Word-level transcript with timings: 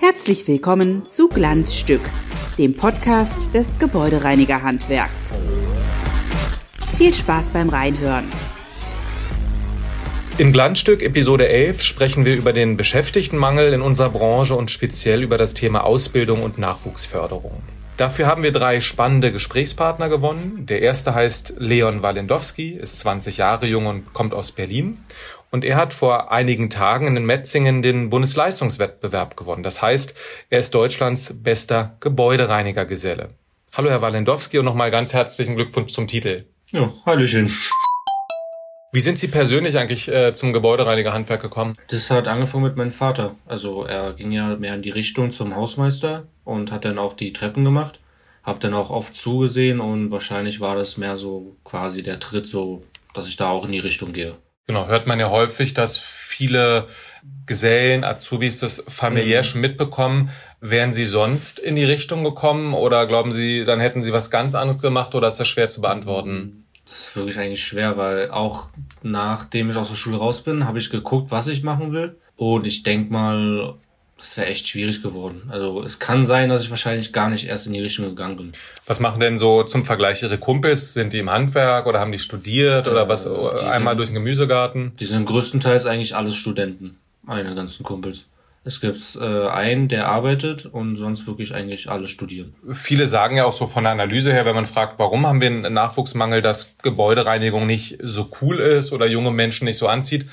Herzlich 0.00 0.48
willkommen 0.48 1.04
zu 1.04 1.28
Glanzstück, 1.28 2.00
dem 2.56 2.74
Podcast 2.74 3.52
des 3.52 3.78
Gebäudereinigerhandwerks. 3.78 5.28
Viel 6.96 7.12
Spaß 7.12 7.50
beim 7.50 7.68
Reinhören. 7.68 8.24
In 10.38 10.50
Glanzstück 10.54 11.02
Episode 11.02 11.48
11 11.48 11.82
sprechen 11.82 12.24
wir 12.24 12.34
über 12.34 12.54
den 12.54 12.78
Beschäftigtenmangel 12.78 13.74
in 13.74 13.82
unserer 13.82 14.08
Branche 14.08 14.54
und 14.54 14.70
speziell 14.70 15.22
über 15.22 15.36
das 15.36 15.52
Thema 15.52 15.84
Ausbildung 15.84 16.42
und 16.42 16.56
Nachwuchsförderung. 16.56 17.62
Dafür 17.98 18.26
haben 18.26 18.44
wir 18.44 18.52
drei 18.52 18.78
spannende 18.78 19.32
Gesprächspartner 19.32 20.08
gewonnen. 20.08 20.66
Der 20.66 20.82
erste 20.82 21.14
heißt 21.14 21.54
Leon 21.58 22.00
Walendowski, 22.00 22.70
ist 22.70 23.00
20 23.00 23.38
Jahre 23.38 23.66
jung 23.66 23.86
und 23.86 24.12
kommt 24.12 24.34
aus 24.34 24.52
Berlin. 24.52 24.98
Und 25.50 25.64
er 25.64 25.74
hat 25.74 25.92
vor 25.92 26.30
einigen 26.30 26.70
Tagen 26.70 27.16
in 27.16 27.26
Metzingen 27.26 27.82
den 27.82 28.08
Bundesleistungswettbewerb 28.08 29.36
gewonnen. 29.36 29.64
Das 29.64 29.82
heißt, 29.82 30.14
er 30.48 30.60
ist 30.60 30.72
Deutschlands 30.76 31.42
bester 31.42 31.96
Gebäudereinigergeselle. 31.98 33.30
Hallo, 33.76 33.90
Herr 33.90 34.00
Walendowski, 34.00 34.60
und 34.60 34.64
nochmal 34.64 34.92
ganz 34.92 35.12
herzlichen 35.12 35.56
Glückwunsch 35.56 35.92
zum 35.92 36.06
Titel. 36.06 36.44
Ja, 36.70 36.92
Hallöchen. 37.04 37.50
Wie 38.90 39.00
sind 39.00 39.18
Sie 39.18 39.28
persönlich 39.28 39.76
eigentlich 39.76 40.08
äh, 40.08 40.32
zum 40.32 40.54
Gebäudereinigerhandwerk 40.54 41.42
gekommen? 41.42 41.74
Das 41.88 42.10
hat 42.10 42.26
angefangen 42.26 42.64
mit 42.64 42.76
meinem 42.76 42.90
Vater. 42.90 43.34
Also 43.44 43.84
er 43.84 44.14
ging 44.14 44.32
ja 44.32 44.56
mehr 44.56 44.74
in 44.74 44.82
die 44.82 44.90
Richtung 44.90 45.30
zum 45.30 45.54
Hausmeister 45.54 46.26
und 46.44 46.72
hat 46.72 46.86
dann 46.86 46.98
auch 46.98 47.12
die 47.12 47.34
Treppen 47.34 47.64
gemacht. 47.64 48.00
Hab 48.42 48.60
dann 48.60 48.72
auch 48.72 48.88
oft 48.88 49.14
zugesehen 49.14 49.80
und 49.80 50.10
wahrscheinlich 50.10 50.60
war 50.60 50.74
das 50.74 50.96
mehr 50.96 51.18
so 51.18 51.56
quasi 51.64 52.02
der 52.02 52.18
Tritt 52.18 52.46
so, 52.46 52.82
dass 53.12 53.28
ich 53.28 53.36
da 53.36 53.50
auch 53.50 53.66
in 53.66 53.72
die 53.72 53.78
Richtung 53.78 54.14
gehe. 54.14 54.36
Genau, 54.66 54.86
hört 54.86 55.06
man 55.06 55.20
ja 55.20 55.28
häufig, 55.28 55.74
dass 55.74 55.98
viele 55.98 56.86
Gesellen, 57.44 58.04
Azubis 58.04 58.60
das 58.60 58.84
familiär 58.88 59.42
mhm. 59.42 59.46
schon 59.46 59.60
mitbekommen. 59.60 60.30
Wären 60.60 60.94
Sie 60.94 61.04
sonst 61.04 61.58
in 61.58 61.76
die 61.76 61.84
Richtung 61.84 62.24
gekommen 62.24 62.72
oder 62.72 63.06
glauben 63.06 63.32
Sie, 63.32 63.64
dann 63.64 63.80
hätten 63.80 64.00
Sie 64.00 64.14
was 64.14 64.30
ganz 64.30 64.54
anderes 64.54 64.80
gemacht 64.80 65.14
oder 65.14 65.28
ist 65.28 65.40
das 65.40 65.48
schwer 65.48 65.68
zu 65.68 65.82
beantworten? 65.82 66.67
Das 66.88 67.00
ist 67.00 67.16
wirklich 67.16 67.38
eigentlich 67.38 67.62
schwer, 67.62 67.98
weil 67.98 68.30
auch 68.30 68.70
nachdem 69.02 69.68
ich 69.68 69.76
aus 69.76 69.90
der 69.90 69.96
Schule 69.96 70.16
raus 70.16 70.42
bin, 70.42 70.66
habe 70.66 70.78
ich 70.78 70.88
geguckt, 70.88 71.30
was 71.30 71.46
ich 71.46 71.62
machen 71.62 71.92
will. 71.92 72.16
Und 72.36 72.66
ich 72.66 72.82
denk 72.82 73.10
mal, 73.10 73.74
das 74.16 74.38
wäre 74.38 74.46
echt 74.46 74.66
schwierig 74.66 75.02
geworden. 75.02 75.42
Also 75.50 75.82
es 75.82 75.98
kann 75.98 76.24
sein, 76.24 76.48
dass 76.48 76.62
ich 76.62 76.70
wahrscheinlich 76.70 77.12
gar 77.12 77.28
nicht 77.28 77.46
erst 77.46 77.66
in 77.66 77.74
die 77.74 77.80
Richtung 77.80 78.06
gegangen 78.06 78.38
bin. 78.38 78.52
Was 78.86 79.00
machen 79.00 79.20
denn 79.20 79.36
so 79.36 79.64
zum 79.64 79.84
Vergleich 79.84 80.22
Ihre 80.22 80.38
Kumpels? 80.38 80.94
Sind 80.94 81.12
die 81.12 81.18
im 81.18 81.30
Handwerk 81.30 81.86
oder 81.86 82.00
haben 82.00 82.10
die 82.12 82.18
studiert 82.18 82.86
äh, 82.86 82.90
oder 82.90 83.06
was? 83.06 83.26
Einmal 83.26 83.92
sind, 83.92 83.98
durch 83.98 84.08
den 84.08 84.14
Gemüsegarten? 84.14 84.92
Die 84.98 85.04
sind 85.04 85.26
größtenteils 85.26 85.84
eigentlich 85.84 86.16
alles 86.16 86.36
Studenten, 86.36 86.96
meine 87.22 87.54
ganzen 87.54 87.82
Kumpels. 87.82 88.24
Es 88.68 88.82
gibt 88.82 89.18
äh, 89.18 89.48
einen, 89.48 89.88
der 89.88 90.08
arbeitet 90.08 90.66
und 90.66 90.96
sonst 90.96 91.26
wirklich 91.26 91.54
eigentlich 91.54 91.88
alle 91.88 92.06
studieren. 92.06 92.54
Viele 92.70 93.06
sagen 93.06 93.36
ja 93.36 93.46
auch 93.46 93.54
so 93.54 93.66
von 93.66 93.84
der 93.84 93.92
Analyse 93.92 94.30
her, 94.30 94.44
wenn 94.44 94.54
man 94.54 94.66
fragt, 94.66 94.98
warum 94.98 95.26
haben 95.26 95.40
wir 95.40 95.46
einen 95.46 95.72
Nachwuchsmangel, 95.72 96.42
dass 96.42 96.76
Gebäudereinigung 96.82 97.66
nicht 97.66 97.96
so 98.02 98.28
cool 98.42 98.58
ist 98.58 98.92
oder 98.92 99.06
junge 99.06 99.30
Menschen 99.30 99.64
nicht 99.64 99.78
so 99.78 99.88
anzieht. 99.88 100.26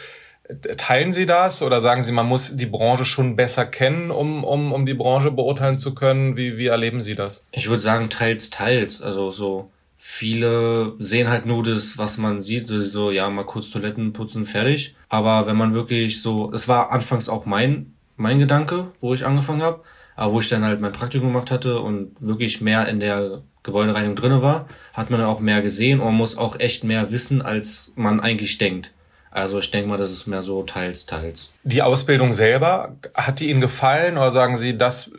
Teilen 0.76 1.14
Sie 1.14 1.26
das 1.26 1.64
oder 1.64 1.80
sagen 1.80 2.04
Sie, 2.04 2.12
man 2.12 2.26
muss 2.26 2.58
die 2.58 2.66
Branche 2.66 3.06
schon 3.06 3.38
besser 3.38 3.66
kennen, 3.66 4.12
um, 4.12 4.44
um, 4.44 4.74
um 4.74 4.86
die 4.86 4.94
Branche 4.96 5.32
beurteilen 5.32 5.80
zu 5.80 5.96
können? 5.96 6.36
Wie, 6.36 6.58
wie 6.58 6.68
erleben 6.68 7.00
Sie 7.00 7.16
das? 7.16 7.46
Ich 7.54 7.70
würde 7.70 7.82
sagen, 7.82 8.10
teils, 8.10 8.50
teils. 8.50 9.02
Also 9.02 9.32
so 9.32 9.72
viele 9.98 10.94
sehen 11.00 11.30
halt 11.30 11.46
nur 11.46 11.64
das, 11.64 11.98
was 11.98 12.18
man 12.18 12.44
sieht, 12.44 12.68
so, 12.68 13.12
ja, 13.12 13.30
mal 13.30 13.46
kurz 13.46 13.70
Toiletten 13.70 14.12
putzen, 14.12 14.44
fertig. 14.46 14.94
Aber 15.08 15.48
wenn 15.48 15.56
man 15.56 15.74
wirklich 15.74 16.22
so, 16.22 16.52
es 16.52 16.68
war 16.68 16.92
anfangs 16.92 17.30
auch 17.30 17.46
mein 17.46 17.95
mein 18.18 18.40
Gedanke, 18.40 18.88
wo 19.00 19.14
ich 19.14 19.26
angefangen 19.26 19.62
habe, 19.62 19.82
aber 20.16 20.34
wo 20.34 20.40
ich 20.40 20.50
dann 20.50 20.64
halt 20.64 20.82
mein 20.82 20.92
Praktikum 20.92 21.34
gemacht 21.34 21.52
hatte 21.52 21.80
und 21.80 22.16
wirklich 22.20 22.62
mehr 22.62 22.88
in 22.88 23.00
der 23.00 23.42
Gebäudereinigung 23.64 24.16
drinne 24.16 24.42
war, 24.42 24.68
hat 24.94 25.10
man 25.10 25.20
dann 25.20 25.30
auch 25.30 25.40
mehr 25.40 25.62
gesehen 25.62 26.00
und 26.00 26.06
man 26.06 26.16
muss 26.16 26.38
auch 26.38 26.60
echt 26.60 26.84
mehr 26.84 27.12
wissen, 27.12 27.42
als 27.42 27.94
man 27.96 28.20
eigentlich 28.20 28.58
denkt. 28.58 28.92
Also 29.32 29.60
ich 29.60 29.70
denke 29.70 29.90
mal, 29.90 29.98
das 29.98 30.14
ist 30.14 30.28
mehr 30.28 30.44
so 30.44 30.64
teils, 30.64 31.06
teils. 31.06 31.50
Die 31.64 31.82
Ausbildung 31.82 32.32
selber, 32.32 32.96
hat 33.14 33.42
die 33.42 33.50
Ihnen 33.50 33.60
gefallen 33.60 34.18
oder 34.18 34.32
sagen 34.32 34.56
Sie, 34.56 34.78
das 34.78 35.12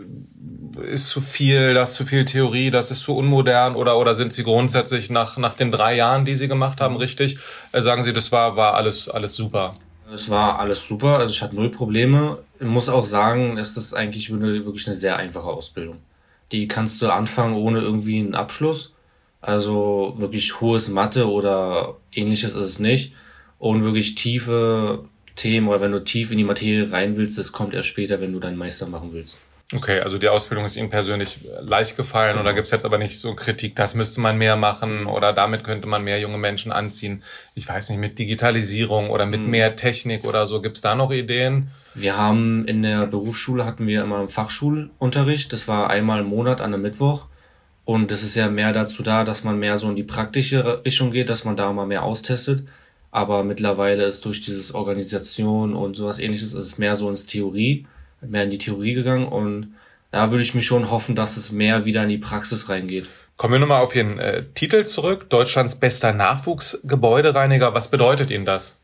ist 0.83 1.11
zu 1.11 1.21
viel, 1.21 1.75
das 1.75 1.91
ist 1.91 1.97
zu 1.97 2.07
viel 2.07 2.25
Theorie, 2.25 2.71
das 2.71 2.91
ist 2.91 3.03
zu 3.03 3.15
unmodern 3.17 3.75
oder, 3.75 3.99
oder 3.99 4.15
sind 4.15 4.33
Sie 4.33 4.43
grundsätzlich 4.43 5.11
nach, 5.11 5.37
nach 5.37 5.55
den 5.55 5.71
drei 5.71 5.97
Jahren, 5.97 6.25
die 6.25 6.35
Sie 6.35 6.49
gemacht 6.49 6.81
haben, 6.81 6.97
richtig? 6.97 7.39
Äh, 7.73 7.83
sagen 7.83 8.03
Sie, 8.03 8.13
das 8.13 8.33
war, 8.33 8.57
war 8.57 8.75
alles, 8.75 9.09
alles 9.09 9.35
super? 9.35 9.75
Es 10.13 10.31
war 10.31 10.59
alles 10.59 10.87
super, 10.87 11.19
also 11.19 11.33
ich 11.33 11.43
hatte 11.43 11.57
null 11.57 11.71
Probleme. 11.71 12.39
Ich 12.61 12.67
muss 12.67 12.89
auch 12.89 13.05
sagen, 13.05 13.59
es 13.59 13.77
ist 13.77 13.95
eigentlich 13.95 14.31
wirklich 14.31 14.87
eine 14.87 14.97
sehr 14.97 15.17
einfache 15.17 15.49
Ausbildung. 15.49 15.99
Die 16.53 16.69
kannst 16.69 17.03
du 17.03 17.11
anfangen 17.11 17.57
ohne 17.57 17.81
irgendwie 17.81 18.21
einen 18.21 18.35
Abschluss. 18.35 18.95
Also 19.41 20.15
wirklich 20.19 20.61
hohes 20.61 20.89
Mathe 20.89 21.29
oder 21.29 21.97
ähnliches 22.13 22.55
ist 22.55 22.67
es 22.67 22.79
nicht. 22.79 23.13
Und 23.59 23.83
wirklich 23.83 24.15
tiefe 24.15 25.05
Themen 25.35 25.69
oder 25.69 25.81
wenn 25.81 25.93
du 25.93 26.03
tief 26.03 26.31
in 26.31 26.39
die 26.39 26.45
Materie 26.45 26.91
rein 26.91 27.17
willst, 27.17 27.39
das 27.39 27.53
kommt 27.53 27.75
erst 27.75 27.89
später, 27.89 28.21
wenn 28.21 28.33
du 28.33 28.41
deinen 28.41 28.57
Meister 28.57 28.87
machen 28.87 29.13
willst. 29.13 29.39
Okay, 29.73 29.99
also 29.99 30.17
die 30.17 30.29
Ausbildung 30.29 30.65
ist 30.65 30.77
Ihnen 30.77 30.91
persönlich 30.91 31.41
leicht 31.61 31.97
gefallen 31.97 32.35
genau. 32.35 32.43
oder 32.43 32.55
gibt 32.55 32.67
es 32.67 32.71
jetzt 32.71 32.85
aber 32.85 32.99
nicht 32.99 33.19
so 33.19 33.35
Kritik, 33.35 33.75
das 33.75 33.97
müsste 33.97 34.21
man 34.21 34.39
mehr 34.39 34.55
machen 34.55 35.07
oder 35.07 35.33
damit 35.33 35.65
könnte 35.65 35.89
man 35.89 36.05
mehr 36.05 36.21
junge 36.21 36.39
Menschen 36.39 36.71
anziehen? 36.71 37.25
Ich 37.57 37.69
weiß 37.69 37.91
nicht, 37.91 37.99
mit 37.99 38.17
Digitalisierung 38.21 39.11
oder 39.11 39.27
mit 39.27 39.41
mhm. 39.41 39.51
mehr 39.51 39.75
Technik 39.75 40.25
oder 40.25 40.47
so, 40.47 40.63
gibt 40.63 40.77
es 40.77 40.83
da 40.83 40.95
noch 40.95 41.11
Ideen? 41.11 41.69
Wir 41.95 42.17
haben 42.17 42.65
in 42.67 42.83
der 42.83 43.07
Berufsschule 43.07 43.65
hatten 43.65 43.89
wir 43.89 44.05
immer 44.05 44.21
einen 44.21 44.29
Fachschulunterricht, 44.29 45.53
das 45.53 45.67
war 45.67 45.91
einmal 45.91 46.21
im 46.21 46.27
Monat 46.27 46.61
an 46.61 46.73
einem 46.73 46.83
Mittwoch. 46.83 47.27
Und 47.85 48.11
das 48.11 48.25
ist 48.25 48.35
ja 48.35 48.49
mehr 48.49 48.73
dazu 48.73 49.05
da, 49.05 49.23
dass 49.23 49.45
man 49.45 49.61
mehr 49.61 49.79
so 49.79 49.89
in 49.89 49.95
die 49.95 50.03
praktische 50.03 50.85
Richtung 50.85 51.13
geht, 51.13 51.29
dass 51.29 51.45
man 51.45 51.57
da 51.57 51.73
mal 51.73 51.87
mehr 51.87 52.03
austestet. 52.03 52.67
Aber 53.13 53.45
mittlerweile 53.45 54.05
ist 54.05 54.25
durch 54.25 54.41
dieses 54.41 54.75
Organisation 54.75 55.73
und 55.73 55.97
sowas 55.97 56.19
ähnliches, 56.19 56.53
ist 56.53 56.67
es 56.67 56.79
mehr 56.79 56.97
so 56.97 57.09
ins 57.09 57.27
Theorie 57.27 57.87
mehr 58.31 58.45
in 58.45 58.51
die 58.51 58.59
Theorie 58.59 58.95
gegangen 58.95 59.27
und 59.27 59.75
da 60.11 60.31
würde 60.31 60.43
ich 60.43 60.55
mich 60.55 60.67
schon 60.67 60.91
hoffen, 60.91 61.15
dass 61.15 61.37
es 61.37 61.53
mehr 61.53 61.85
wieder 61.85 62.03
in 62.03 62.09
die 62.09 62.19
Praxis 62.19 62.69
reingeht. 62.69 63.07
Kommen 63.37 63.53
wir 63.53 63.59
nochmal 63.59 63.83
auf 63.83 63.95
Ihren 63.95 64.19
äh, 64.19 64.45
Titel 64.55 64.85
zurück. 64.85 65.29
Deutschlands 65.29 65.77
bester 65.77 66.15
Nachwuchsgebäudereiniger. 66.15 67.75
Was 67.75 67.91
bedeutet 67.91 68.31
Ihnen 68.31 68.47
das? 68.47 68.79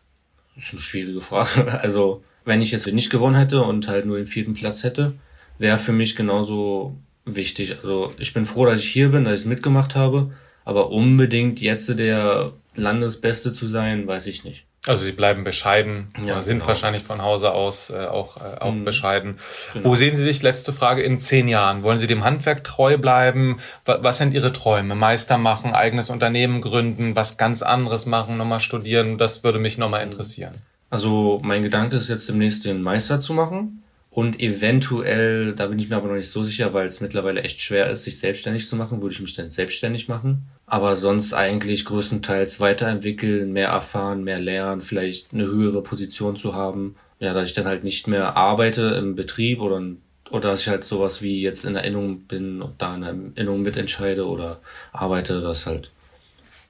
Das 0.55 0.65
ist 0.65 0.73
eine 0.73 0.81
schwierige 0.81 1.21
Frage. 1.21 1.73
Also, 1.83 2.23
wenn 2.45 2.61
ich 2.61 2.71
jetzt 2.71 2.87
nicht 2.87 3.09
gewonnen 3.09 3.37
hätte 3.37 3.63
und 3.63 3.89
halt 3.89 4.05
nur 4.05 4.19
den 4.19 4.27
vierten 4.27 4.53
Platz 4.53 4.85
hätte, 4.85 5.15
wäre 5.59 5.79
für 5.79 5.93
mich 5.93 6.17
genauso 6.17 6.97
wichtig. 7.25 7.77
Also, 7.77 8.13
ich 8.19 8.35
bin 8.35 8.45
froh, 8.45 8.67
dass 8.67 8.81
ich 8.81 8.89
hier 8.89 9.09
bin, 9.09 9.25
dass 9.25 9.35
ich 9.35 9.41
es 9.41 9.47
mitgemacht 9.47 9.95
habe. 9.95 10.33
Aber 10.65 10.91
unbedingt 10.91 11.63
jetzt 11.63 11.89
der 11.99 12.53
Landesbeste 12.75 13.55
zu 13.55 13.67
sein, 13.67 14.07
weiß 14.07 14.27
ich 14.27 14.45
nicht. 14.45 14.67
Also 14.85 15.05
sie 15.05 15.13
bleiben 15.13 15.45
bescheiden, 15.45 16.09
ja, 16.27 16.43
sind 16.43 16.57
genau. 16.57 16.67
wahrscheinlich 16.67 17.05
von 17.05 17.23
Hause 17.23 17.53
aus 17.53 17.91
äh, 17.91 18.07
auch, 18.07 18.37
äh, 18.39 18.59
auch 18.59 18.73
mhm. 18.73 18.85
bescheiden. 18.85 19.39
Genau. 19.73 19.91
Wo 19.91 19.95
sehen 19.95 20.17
Sie 20.17 20.25
sich, 20.25 20.43
letzte 20.43 20.73
Frage, 20.73 21.03
in 21.03 21.21
zehn 21.21 21.47
Jahren? 21.47 21.85
Wollen 21.85 21.99
Sie 21.99 22.09
dem 22.09 22.25
Handwerk 22.25 22.65
treu 22.65 22.99
bleiben? 22.99 23.61
Was, 23.85 24.03
was 24.03 24.19
sind 24.19 24.35
Ihre 24.35 24.51
Träume? 24.51 24.97
Meister 24.97 25.39
machen, 25.39 25.73
eigenes 25.73 26.11
Unternehmen 26.11 26.61
gründen, 26.61 27.15
was 27.15 27.37
ganz 27.37 27.63
anderes 27.63 28.07
machen, 28.07 28.37
nochmal 28.37 28.59
studieren? 28.59 29.19
Das 29.19 29.45
würde 29.45 29.61
mich 29.61 29.79
nochmal 29.79 30.03
interessieren. 30.03 30.51
Also 30.91 31.41
mein 31.45 31.63
Gedanke 31.63 31.95
ist 31.95 32.09
jetzt 32.09 32.29
demnächst 32.29 32.65
den 32.65 32.83
Meister 32.83 33.21
zu 33.21 33.35
machen 33.35 33.85
und 34.11 34.41
eventuell, 34.41 35.55
da 35.55 35.69
bin 35.69 35.79
ich 35.79 35.89
mir 35.89 35.97
aber 35.97 36.09
noch 36.09 36.17
nicht 36.17 36.31
so 36.31 36.43
sicher, 36.43 36.75
weil 36.75 36.89
es 36.89 37.01
mittlerweile 37.01 37.43
echt 37.43 37.63
schwer 37.63 37.89
ist, 37.89 38.03
sich 38.03 38.19
selbstständig 38.19 38.69
zu 38.69 38.77
machen, 38.77 39.01
würde 39.01 39.15
ich 39.15 39.21
mich 39.21 39.33
dann 39.35 39.51
selbstständig 39.51 40.09
machen. 40.09 40.49
Aber 40.73 40.97
sonst 40.97 41.35
eigentlich 41.35 41.85
größtenteils 41.85 42.59
weiterentwickeln, 42.59 43.53
mehr 43.53 43.69
erfahren, 43.69 44.25
mehr 44.25 44.39
lernen, 44.39 44.81
vielleicht 44.81 45.35
eine 45.35 45.45
höhere 45.45 45.83
Position 45.83 46.35
zu 46.35 46.55
haben. 46.55 46.97
Ja, 47.19 47.35
dass 47.35 47.49
ich 47.49 47.53
dann 47.53 47.67
halt 47.67 47.85
nicht 47.85 48.09
mehr 48.09 48.39
arbeite 48.39 48.81
im 48.99 49.15
Betrieb 49.15 49.61
oder, 49.61 49.83
oder 50.31 50.49
dass 50.49 50.63
ich 50.63 50.69
halt 50.69 50.85
sowas 50.85 51.21
wie 51.21 51.43
jetzt 51.43 51.67
in 51.67 51.77
Erinnerung 51.77 52.21
bin 52.21 52.63
und 52.63 52.81
da 52.81 52.95
in 52.95 53.03
der 53.03 53.15
Erinnerung 53.35 53.61
mitentscheide 53.61 54.27
oder 54.27 54.61
arbeite, 54.93 55.43
das 55.43 55.67
halt. 55.67 55.91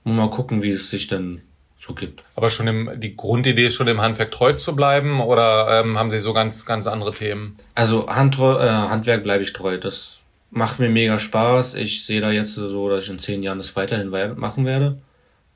Mal 0.03 0.31
gucken, 0.31 0.65
wie 0.65 0.71
es 0.71 0.91
sich 0.91 1.07
dann 1.07 1.43
so 1.77 1.95
gibt. 1.95 2.25
Aber 2.35 2.51
schon 2.51 2.67
im, 2.67 2.91
die 2.97 3.15
Grundidee 3.15 3.69
ist 3.69 3.75
schon 3.75 3.87
im 3.87 4.01
Handwerk 4.01 4.33
treu 4.33 4.53
zu 4.53 4.75
bleiben 4.75 5.21
oder 5.21 5.81
ähm, 5.81 5.97
haben 5.97 6.11
Sie 6.11 6.19
so 6.19 6.33
ganz, 6.33 6.67
ganz 6.67 6.89
andere 6.89 7.15
Themen? 7.15 7.57
Also 7.77 8.09
Handtreu, 8.09 8.61
äh, 8.61 8.69
Handwerk 8.69 9.23
bleibe 9.23 9.45
ich 9.45 9.53
treu. 9.53 9.79
Das 9.79 10.22
macht 10.53 10.79
mir 10.79 10.91
mega 10.91 11.19
Spaß. 11.19 11.75
Ich 11.75 12.05
sehe 12.05 12.21
da 12.21 12.31
jetzt 12.31 12.55
so, 12.55 12.89
dass 12.89 13.05
ich 13.05 13.11
in 13.11 13.19
zehn 13.19 13.43
Jahren 13.43 13.59
das 13.59 13.75
weiterhin 13.75 14.11
machen 14.37 14.65
werde. 14.65 14.99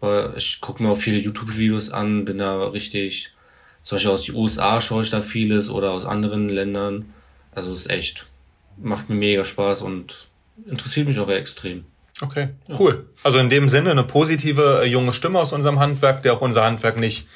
Weil 0.00 0.32
ich 0.36 0.60
gucke 0.60 0.82
mir 0.82 0.90
auch 0.90 0.98
viele 0.98 1.18
YouTube-Videos 1.18 1.90
an, 1.90 2.24
bin 2.24 2.38
da 2.38 2.68
richtig, 2.68 3.32
zum 3.82 3.96
Beispiel 3.96 4.10
aus 4.10 4.24
den 4.24 4.34
USA 4.34 4.80
schaue 4.80 5.02
ich 5.02 5.10
da 5.10 5.20
vieles 5.20 5.70
oder 5.70 5.90
aus 5.90 6.04
anderen 6.04 6.48
Ländern. 6.48 7.12
Also 7.54 7.72
es 7.72 7.80
ist 7.80 7.90
echt, 7.90 8.26
macht 8.76 9.08
mir 9.08 9.16
mega 9.16 9.44
Spaß 9.44 9.82
und 9.82 10.28
interessiert 10.66 11.06
mich 11.06 11.18
auch 11.18 11.28
extrem. 11.28 11.84
Okay, 12.20 12.48
cool. 12.78 13.06
Also 13.22 13.38
in 13.38 13.50
dem 13.50 13.68
Sinne 13.68 13.90
eine 13.90 14.04
positive 14.04 14.80
äh, 14.82 14.86
junge 14.86 15.12
Stimme 15.12 15.38
aus 15.38 15.52
unserem 15.52 15.78
Handwerk, 15.78 16.22
der 16.22 16.32
auch 16.32 16.40
unser 16.40 16.64
Handwerk 16.64 16.98
nicht 16.98 17.26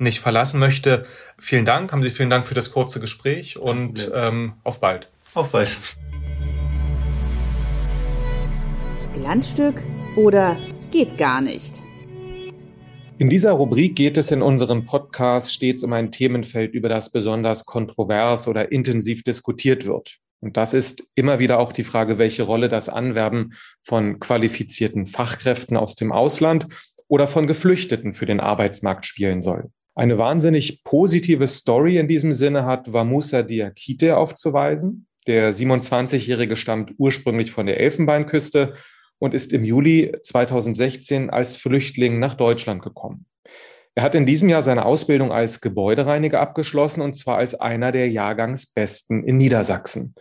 nicht 0.00 0.20
verlassen 0.20 0.60
möchte. 0.60 1.06
Vielen 1.38 1.64
Dank, 1.64 1.90
haben 1.90 2.04
Sie 2.04 2.10
vielen 2.10 2.30
Dank 2.30 2.44
für 2.46 2.54
das 2.54 2.70
kurze 2.70 3.00
Gespräch 3.00 3.58
und 3.58 4.08
ähm, 4.14 4.54
auf 4.62 4.80
bald. 4.80 5.08
Auf 5.34 5.50
bald. 5.50 5.76
Glanzstück 9.18 9.82
oder 10.14 10.56
geht 10.92 11.18
gar 11.18 11.40
nicht? 11.40 11.80
In 13.18 13.28
dieser 13.28 13.50
Rubrik 13.50 13.96
geht 13.96 14.16
es 14.16 14.30
in 14.30 14.42
unserem 14.42 14.86
Podcast 14.86 15.52
stets 15.52 15.82
um 15.82 15.92
ein 15.92 16.12
Themenfeld, 16.12 16.72
über 16.72 16.88
das 16.88 17.10
besonders 17.10 17.64
kontrovers 17.64 18.46
oder 18.46 18.70
intensiv 18.70 19.24
diskutiert 19.24 19.86
wird. 19.86 20.18
Und 20.40 20.56
das 20.56 20.72
ist 20.72 21.02
immer 21.16 21.40
wieder 21.40 21.58
auch 21.58 21.72
die 21.72 21.82
Frage, 21.82 22.18
welche 22.18 22.44
Rolle 22.44 22.68
das 22.68 22.88
Anwerben 22.88 23.54
von 23.82 24.20
qualifizierten 24.20 25.06
Fachkräften 25.06 25.76
aus 25.76 25.96
dem 25.96 26.12
Ausland 26.12 26.68
oder 27.08 27.26
von 27.26 27.48
Geflüchteten 27.48 28.12
für 28.12 28.26
den 28.26 28.38
Arbeitsmarkt 28.38 29.04
spielen 29.04 29.42
soll. 29.42 29.70
Eine 29.96 30.16
wahnsinnig 30.16 30.84
positive 30.84 31.48
Story 31.48 31.98
in 31.98 32.06
diesem 32.06 32.32
Sinne 32.32 32.66
hat 32.66 32.92
Vamusa 32.92 33.42
Diakite 33.42 34.16
aufzuweisen. 34.16 35.08
Der 35.26 35.52
27-Jährige 35.52 36.56
stammt 36.56 36.94
ursprünglich 36.98 37.50
von 37.50 37.66
der 37.66 37.80
Elfenbeinküste 37.80 38.74
und 39.18 39.34
ist 39.34 39.52
im 39.52 39.64
Juli 39.64 40.12
2016 40.22 41.30
als 41.30 41.56
Flüchtling 41.56 42.18
nach 42.18 42.34
Deutschland 42.34 42.82
gekommen. 42.82 43.26
Er 43.94 44.04
hat 44.04 44.14
in 44.14 44.26
diesem 44.26 44.48
Jahr 44.48 44.62
seine 44.62 44.84
Ausbildung 44.84 45.32
als 45.32 45.60
Gebäudereiniger 45.60 46.40
abgeschlossen 46.40 47.00
und 47.00 47.14
zwar 47.14 47.38
als 47.38 47.56
einer 47.56 47.90
der 47.90 48.08
Jahrgangsbesten 48.08 49.24
in 49.24 49.36
Niedersachsen. 49.36 50.14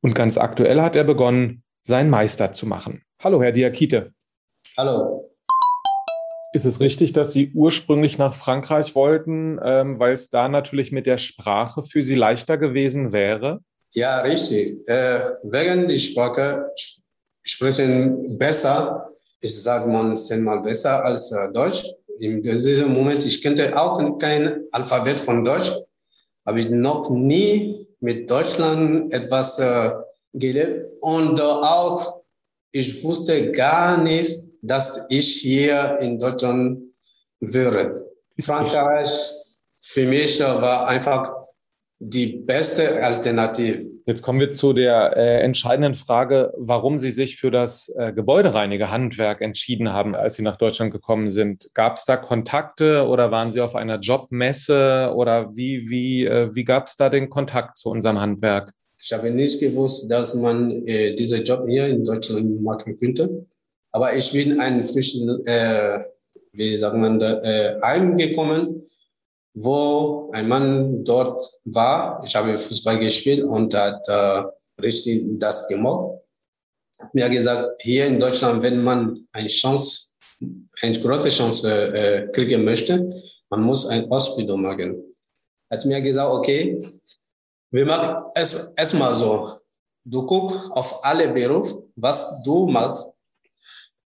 Und 0.00 0.14
ganz 0.14 0.38
aktuell 0.38 0.80
hat 0.80 0.96
er 0.96 1.04
begonnen, 1.04 1.62
seinen 1.82 2.08
Meister 2.08 2.52
zu 2.52 2.66
machen. 2.66 3.02
Hallo, 3.22 3.42
Herr 3.42 3.52
Diakite. 3.52 4.12
Hallo. 4.76 5.30
Ist 6.54 6.64
es 6.64 6.80
richtig, 6.80 7.12
dass 7.12 7.34
Sie 7.34 7.52
ursprünglich 7.52 8.16
nach 8.16 8.32
Frankreich 8.32 8.94
wollten, 8.94 9.58
ähm, 9.62 10.00
weil 10.00 10.14
es 10.14 10.30
da 10.30 10.48
natürlich 10.48 10.92
mit 10.92 11.06
der 11.06 11.18
Sprache 11.18 11.82
für 11.82 12.00
Sie 12.00 12.14
leichter 12.14 12.56
gewesen 12.56 13.12
wäre? 13.12 13.60
Ja, 13.92 14.20
richtig. 14.20 14.88
Äh, 14.88 15.20
wegen 15.42 15.88
der 15.88 15.98
Sprache 15.98 16.70
sprechen 17.48 18.38
besser, 18.38 19.10
ich 19.40 19.60
sage 19.62 19.88
mal 19.88 20.16
zehnmal 20.16 20.60
besser 20.60 21.04
als 21.04 21.32
äh, 21.32 21.50
Deutsch. 21.52 21.84
In 22.20 22.42
diesem 22.42 22.92
Moment, 22.92 23.24
ich 23.24 23.42
kannte 23.42 23.78
auch 23.80 24.18
kein 24.18 24.64
Alphabet 24.72 25.20
von 25.20 25.44
Deutsch, 25.44 25.72
habe 26.44 26.60
ich 26.60 26.68
noch 26.68 27.10
nie 27.10 27.86
mit 28.00 28.28
Deutschland 28.28 29.12
etwas 29.14 29.58
äh, 29.58 29.90
gelebt 30.32 30.92
und 31.00 31.38
äh, 31.38 31.42
auch 31.42 32.22
ich 32.70 33.02
wusste 33.02 33.50
gar 33.52 34.02
nicht, 34.02 34.42
dass 34.60 35.06
ich 35.08 35.36
hier 35.40 35.98
in 36.00 36.18
Deutschland 36.18 36.82
wäre. 37.40 38.04
Frankreich 38.40 39.10
für 39.80 40.06
mich 40.06 40.40
war 40.40 40.86
einfach 40.86 41.32
die 41.98 42.36
beste 42.36 43.02
Alternative. 43.02 43.86
Jetzt 44.08 44.22
kommen 44.22 44.40
wir 44.40 44.50
zu 44.50 44.72
der 44.72 45.18
äh, 45.18 45.42
entscheidenden 45.42 45.94
Frage, 45.94 46.54
warum 46.56 46.96
Sie 46.96 47.10
sich 47.10 47.36
für 47.36 47.50
das 47.50 47.90
äh, 47.90 48.10
Gebäudereiniger-Handwerk 48.14 49.42
entschieden 49.42 49.92
haben, 49.92 50.14
als 50.14 50.36
Sie 50.36 50.42
nach 50.42 50.56
Deutschland 50.56 50.92
gekommen 50.92 51.28
sind. 51.28 51.68
Gab 51.74 51.98
es 51.98 52.06
da 52.06 52.16
Kontakte 52.16 53.06
oder 53.06 53.30
waren 53.30 53.50
Sie 53.50 53.60
auf 53.60 53.74
einer 53.74 53.98
Jobmesse 53.98 55.12
oder 55.14 55.54
wie, 55.54 55.90
wie, 55.90 56.24
äh, 56.24 56.48
wie 56.54 56.64
gab 56.64 56.86
es 56.86 56.96
da 56.96 57.10
den 57.10 57.28
Kontakt 57.28 57.76
zu 57.76 57.90
unserem 57.90 58.18
Handwerk? 58.18 58.72
Ich 58.98 59.12
habe 59.12 59.30
nicht 59.30 59.60
gewusst, 59.60 60.10
dass 60.10 60.34
man 60.34 60.86
äh, 60.86 61.14
diesen 61.14 61.44
Job 61.44 61.66
hier 61.68 61.88
in 61.88 62.02
Deutschland 62.02 62.62
machen 62.62 62.98
könnte. 62.98 63.44
Aber 63.92 64.14
ich 64.16 64.32
bin 64.32 64.58
ein 64.58 64.86
frischen, 64.86 65.44
äh, 65.44 65.98
wie 66.52 66.78
sagt 66.78 66.96
man, 66.96 67.18
da, 67.18 67.42
äh, 67.42 67.78
heimgekommen 67.82 68.87
wo 69.60 70.30
ein 70.32 70.48
Mann 70.48 71.04
dort 71.04 71.52
war. 71.64 72.22
Ich 72.24 72.34
habe 72.36 72.56
Fußball 72.56 72.98
gespielt 72.98 73.44
und 73.44 73.74
hat 73.74 74.06
äh, 74.08 74.42
richtig 74.80 75.24
das 75.38 75.66
gemacht. 75.68 76.20
Mir 77.12 77.28
gesagt, 77.28 77.80
hier 77.82 78.06
in 78.06 78.18
Deutschland, 78.18 78.62
wenn 78.62 78.82
man 78.82 79.26
eine 79.32 79.48
Chance, 79.48 80.10
eine 80.82 81.00
große 81.00 81.28
Chance 81.30 81.94
äh, 81.94 82.28
kriegen 82.32 82.64
möchte, 82.64 83.08
man 83.50 83.62
muss 83.62 83.86
eine 83.86 84.10
Ausbildung 84.10 84.62
machen. 84.62 85.16
Hat 85.70 85.84
mir 85.84 86.00
gesagt, 86.00 86.30
okay, 86.30 86.80
wir 87.70 87.86
machen 87.86 88.24
es 88.34 88.72
erstmal 88.76 89.14
so. 89.14 89.58
Du 90.04 90.24
guckst 90.24 90.58
auf 90.70 91.04
alle 91.04 91.28
Berufe, 91.28 91.82
was 91.96 92.42
du 92.42 92.66
machst, 92.66 93.12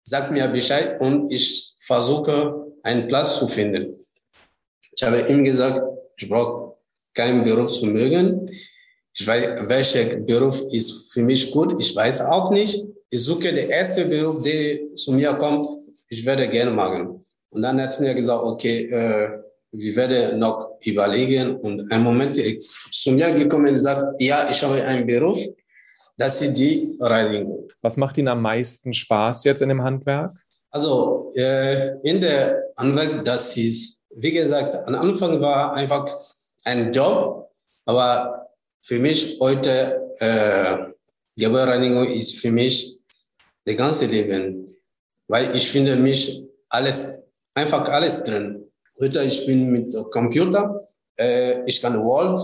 sag 0.05 0.31
mir 0.31 0.47
Bescheid 0.49 1.01
und 1.01 1.31
ich 1.31 1.75
versuche, 1.79 2.73
einen 2.83 3.09
Platz 3.09 3.39
zu 3.39 3.49
finden. 3.49 3.99
Ich 5.01 5.07
habe 5.07 5.21
ihm 5.31 5.45
gesagt, 5.45 5.81
ich 6.17 6.29
brauche 6.29 6.75
keinen 7.15 7.45
Beruf 7.45 7.71
zu 7.73 7.87
mögen. 7.87 8.51
Ich 9.15 9.25
weiß, 9.25 9.69
welcher 9.69 10.17
Beruf 10.17 10.61
ist 10.73 11.13
für 11.13 11.23
mich 11.23 11.53
gut. 11.53 11.79
Ich 11.79 11.95
weiß 11.95 12.23
auch 12.23 12.51
nicht. 12.51 12.85
Ich 13.09 13.23
suche 13.23 13.53
den 13.53 13.71
ersten 13.71 14.11
Beruf, 14.11 14.43
der 14.43 14.93
zu 14.97 15.13
mir 15.13 15.35
kommt. 15.35 15.67
Ich 16.09 16.27
werde 16.27 16.49
gerne 16.49 16.73
machen. 16.73 17.25
Und 17.51 17.63
dann 17.63 17.81
hat 17.81 17.95
er 17.95 18.03
mir 18.03 18.15
gesagt, 18.17 18.43
okay, 18.43 18.87
äh, 18.91 19.39
wir 19.71 19.95
werden 19.95 20.41
noch 20.41 20.79
überlegen. 20.81 21.57
Und 21.61 21.93
ein 21.93 22.03
Moment 22.03 22.37
ist 22.37 22.93
zu 22.93 23.13
mir 23.13 23.33
gekommen 23.35 23.69
und 23.69 23.77
sagt, 23.77 24.21
ja, 24.21 24.49
ich 24.51 24.61
habe 24.65 24.83
einen 24.83 25.07
Beruf. 25.07 25.39
Das 26.17 26.43
ist 26.43 26.55
die 26.55 26.97
Reinigung. 26.99 27.69
Was 27.83 27.97
macht 27.97 28.19
Ihnen 28.19 28.29
am 28.29 28.43
meisten 28.43 28.93
Spaß 28.93 29.45
jetzt 29.45 29.63
in 29.63 29.69
dem 29.69 29.81
Handwerk? 29.81 30.35
Also 30.71 31.31
äh, 31.37 32.01
in 32.03 32.21
der 32.21 32.65
Handwerk, 32.77 33.25
das 33.25 33.57
ist 33.57 33.98
wie 34.11 34.33
gesagt, 34.33 34.75
am 34.75 34.95
Anfang 34.95 35.41
war 35.41 35.75
einfach 35.75 36.07
ein 36.65 36.93
Job, 36.93 37.51
aber 37.85 38.49
für 38.81 38.99
mich 38.99 39.39
heute, 39.41 40.13
äh, 40.19 40.79
Gebäudereinigung 41.37 42.07
ist 42.07 42.39
für 42.41 42.51
mich 42.51 42.99
das 43.65 43.77
ganze 43.77 44.07
Leben, 44.07 44.77
weil 45.29 45.55
ich 45.55 45.71
finde 45.71 45.97
mich 45.97 46.43
alles, 46.69 47.23
einfach 47.55 47.89
alles 47.89 48.25
drin. 48.25 48.65
Heute 49.01 49.23
ich 49.23 49.47
bin 49.47 49.71
mit 49.71 49.95
Computer, 50.11 50.89
äh, 51.17 51.65
ich 51.65 51.81
kann 51.81 52.03
Word, 52.03 52.41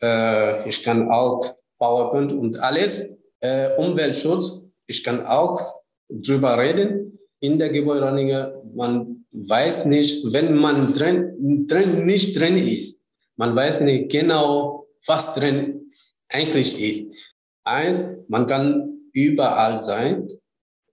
äh, 0.00 0.68
ich 0.68 0.82
kann 0.82 1.10
auch 1.10 1.42
PowerPoint 1.78 2.32
und 2.32 2.58
alles. 2.62 3.18
Äh, 3.40 3.74
Umweltschutz, 3.76 4.64
ich 4.86 5.02
kann 5.02 5.24
auch 5.26 5.82
drüber 6.08 6.58
reden. 6.58 7.18
In 7.40 7.58
der 7.58 7.70
Gebäudereinigung, 7.70 8.74
man 8.74 9.24
weiß 9.32 9.86
nicht, 9.86 10.32
wenn 10.32 10.54
man 10.54 10.92
drin, 10.92 11.66
drin 11.66 12.04
nicht 12.04 12.38
drin 12.38 12.56
ist, 12.56 13.00
man 13.36 13.56
weiß 13.56 13.80
nicht 13.82 14.10
genau, 14.10 14.86
was 15.06 15.34
drin 15.34 15.90
eigentlich 16.28 16.80
ist. 16.80 17.34
Eins, 17.64 18.08
man 18.28 18.46
kann 18.46 19.00
überall 19.12 19.80
sein. 19.80 20.28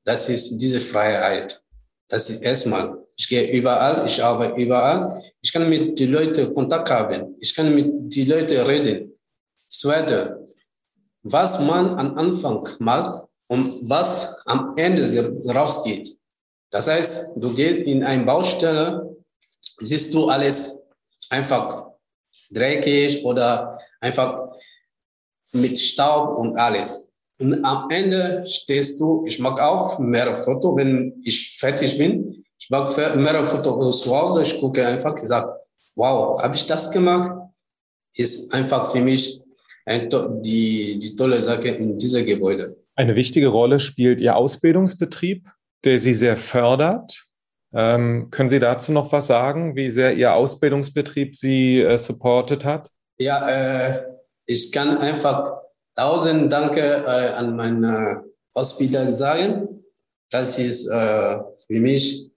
Das 0.04 0.30
ist 0.30 0.58
diese 0.58 0.80
Freiheit. 0.80 1.62
Das 2.08 2.30
ist 2.30 2.42
erstmal. 2.42 3.06
Ich 3.18 3.28
gehe 3.28 3.52
überall, 3.52 4.06
ich 4.06 4.24
arbeite 4.24 4.62
überall. 4.62 5.22
Ich 5.42 5.52
kann 5.52 5.68
mit 5.68 6.00
den 6.00 6.12
Leuten 6.12 6.54
Kontakt 6.54 6.90
haben. 6.90 7.36
Ich 7.40 7.54
kann 7.54 7.74
mit 7.74 8.16
den 8.16 8.30
Leuten 8.30 8.60
reden. 8.66 9.14
Zweite, 9.68 10.48
was 11.24 11.60
man 11.60 11.90
am 11.90 12.18
Anfang 12.18 12.68
macht 12.80 13.28
und 13.48 13.90
was 13.90 14.36
am 14.46 14.74
Ende 14.78 15.36
rausgeht. 15.54 16.17
Das 16.70 16.88
heißt, 16.88 17.34
du 17.36 17.54
gehst 17.54 17.88
in 17.88 18.04
eine 18.04 18.26
Baustelle, 18.26 19.16
siehst 19.80 20.14
du 20.14 20.28
alles 20.28 20.78
einfach 21.30 21.88
dreckig 22.50 23.24
oder 23.24 23.80
einfach 24.00 24.50
mit 25.54 25.78
Staub 25.80 26.38
und 26.38 26.58
alles. 26.58 27.12
Und 27.40 27.64
am 27.64 27.90
Ende 27.90 28.44
stehst 28.46 29.00
du, 29.00 29.24
ich 29.28 29.40
mag 29.40 29.60
auch 29.62 30.00
mehrere 30.00 30.36
Fotos, 30.36 30.76
wenn 30.76 31.22
ich 31.24 31.56
fertig 31.58 31.98
bin. 31.98 32.44
Ich 32.60 32.70
mag 32.70 32.90
mehrere 33.16 33.46
Fotos 33.46 34.02
zu 34.02 34.16
Hause. 34.16 34.42
Ich 34.42 34.60
gucke 34.60 34.86
einfach, 34.86 35.16
gesagt, 35.16 35.50
wow, 35.96 36.42
habe 36.42 36.56
ich 36.56 36.66
das 36.66 36.90
gemacht? 36.92 37.32
Ist 38.16 38.54
einfach 38.54 38.92
für 38.92 39.02
mich 39.02 39.40
die, 39.88 41.00
die 41.00 41.16
tolle 41.16 41.42
Sache 41.42 41.70
in 41.70 41.98
diesem 41.98 42.26
Gebäude. 42.26 42.76
Eine 42.96 43.16
wichtige 43.16 43.48
Rolle 43.48 43.80
spielt 43.80 44.20
Ihr 44.22 44.36
Ausbildungsbetrieb 44.36 45.48
der 45.84 45.98
Sie 45.98 46.14
sehr 46.14 46.38
fördert. 46.38 47.26
Ähm, 47.74 48.30
können 48.32 48.50
Sie 48.50 48.60
dazu 48.60 48.92
noch 48.92 49.12
was 49.12 49.28
sagen, 49.28 49.76
wie 49.76 49.90
sehr 49.90 50.16
Ihr 50.16 50.34
Ausbildungsbetrieb 50.34 51.36
Sie 51.36 51.82
äh, 51.82 51.98
supportet 51.98 52.66
hat? 52.66 52.90
Ja, 53.20 53.48
äh, 53.48 54.04
ich 54.46 54.72
kann 54.72 54.98
einfach 55.00 55.58
tausend 55.96 56.52
Danke 56.52 56.82
äh, 56.82 57.34
an 57.34 57.56
meine 57.56 58.24
Ausbilder 58.54 59.12
sagen. 59.14 59.84
Das 60.30 60.58
ist 60.60 60.88
äh, 60.88 61.38
für 61.68 61.80
mich 61.80 62.32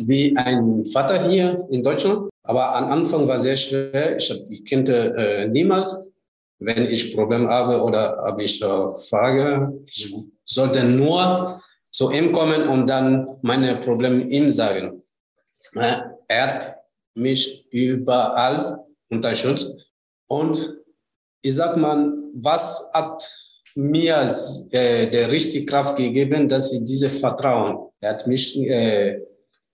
wie 0.00 0.36
ein 0.36 0.84
Vater 0.86 1.28
hier 1.28 1.66
in 1.70 1.82
Deutschland. 1.82 2.30
Aber 2.42 2.74
am 2.74 2.90
Anfang 2.92 3.26
war 3.26 3.38
sehr 3.38 3.56
schwer. 3.56 4.16
Ich, 4.16 4.30
ich 4.50 4.64
kannte 4.64 5.14
äh, 5.16 5.48
niemals, 5.48 6.10
wenn 6.58 6.84
ich 6.86 7.14
Probleme 7.14 7.48
habe 7.48 7.82
oder 7.82 8.16
habe 8.24 8.42
ich 8.42 8.62
äh, 8.62 8.94
Frage. 9.08 9.72
Ich 9.86 10.14
sollte 10.44 10.84
nur 10.84 11.62
zu 11.94 12.10
ihm 12.10 12.32
kommen 12.32 12.68
und 12.68 12.90
dann 12.90 13.38
meine 13.42 13.76
Probleme 13.76 14.24
ihm 14.24 14.50
sagen. 14.50 15.02
Er 16.26 16.54
hat 16.54 16.76
mich 17.14 17.66
überall 17.70 18.60
unterstützt. 19.08 19.72
Und 20.26 20.76
ich 21.40 21.54
sag 21.54 21.76
mal, 21.76 22.12
was 22.34 22.90
hat 22.92 23.22
mir 23.76 24.28
äh, 24.72 25.06
der 25.06 25.30
richtige 25.30 25.66
Kraft 25.66 25.96
gegeben, 25.96 26.48
dass 26.48 26.72
ich 26.72 26.82
diese 26.82 27.08
Vertrauen, 27.08 27.90
er 28.00 28.10
hat 28.10 28.26
mich 28.26 28.58
äh, 28.58 29.20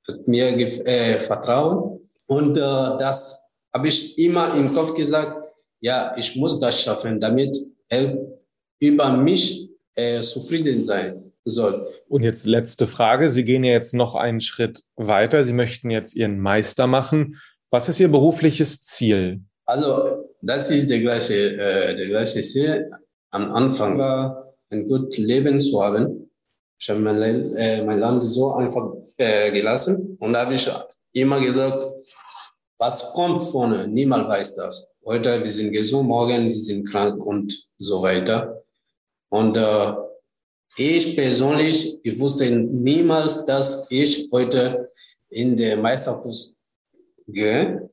hat 0.07 0.29
mir 0.29 0.59
äh, 0.59 1.21
vertrauen. 1.21 2.11
Und 2.27 2.57
äh, 2.57 2.61
das 2.99 3.47
habe 3.73 3.89
ich 3.89 4.19
immer 4.19 4.55
im 4.55 4.73
Kopf 4.75 4.95
gesagt, 4.95 5.55
ja, 5.81 6.13
ich 6.17 6.37
muss 6.37 6.59
das 6.59 6.83
schaffen, 6.83 7.19
damit 7.19 7.57
er 7.89 8.15
über 8.79 9.11
mich 9.13 9.71
äh, 9.95 10.21
zufrieden 10.21 10.83
sein 10.83 11.30
soll. 11.45 11.87
Und 12.09 12.23
jetzt 12.23 12.47
letzte 12.47 12.87
Frage. 12.87 13.29
Sie 13.29 13.45
gehen 13.45 13.65
ja 13.65 13.73
jetzt 13.73 13.95
noch 13.95 14.15
einen 14.15 14.41
Schritt 14.41 14.83
weiter. 14.97 15.45
Sie 15.45 15.53
möchten 15.53 15.91
jetzt 15.91 16.15
Ihren 16.15 16.39
Meister 16.39 16.87
machen. 16.87 17.41
Was 17.71 17.89
ist 17.89 18.01
Ihr 18.01 18.09
berufliches 18.09 18.83
Ziel? 18.83 19.43
Also, 19.65 20.25
das 20.43 20.71
ist 20.71 20.91
der 20.91 21.01
gleiche, 21.01 21.57
äh, 21.57 21.97
der 21.97 22.07
gleiche 22.07 22.41
Ziel. 22.41 22.91
Am 23.31 23.51
Anfang 23.53 23.99
war 23.99 24.55
ein 24.71 24.87
gutes 24.87 25.19
Leben 25.19 25.61
zu 25.61 25.83
haben. 25.83 26.31
Ich 26.79 26.89
habe 26.89 27.01
mein, 27.01 27.55
äh, 27.57 27.85
mein 27.85 27.99
Land 27.99 28.23
so 28.23 28.53
einfach 28.55 28.93
äh, 29.19 29.53
gelassen 29.53 30.17
und 30.19 30.33
da 30.33 30.47
habe 30.47 30.55
ich 30.55 30.69
immer 31.13 31.39
gesagt, 31.39 31.85
was 32.79 33.13
kommt 33.13 33.43
vorne? 33.43 33.87
Niemand 33.87 34.29
weiß 34.29 34.57
das. 34.57 34.91
Heute, 35.05 35.43
wir 35.43 35.51
sind 35.51 35.73
gesund, 35.73 36.09
morgen, 36.09 36.47
wir 36.47 36.55
sind 36.55 36.89
krank 36.89 37.23
und 37.23 37.69
so 37.77 38.03
weiter. 38.03 38.65
Und 39.29 39.57
äh, 39.59 39.93
ich 40.77 41.17
persönlich, 41.17 41.99
ich 42.03 42.19
wusste 42.19 42.51
niemals, 42.51 43.45
dass 43.45 43.87
ich 43.91 44.29
heute 44.33 44.91
in 45.29 45.57
den 45.57 45.81
Meisterkurs 45.81 46.55
gehe. 47.27 47.91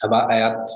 Aber 0.00 0.22
er 0.30 0.46
hat 0.46 0.70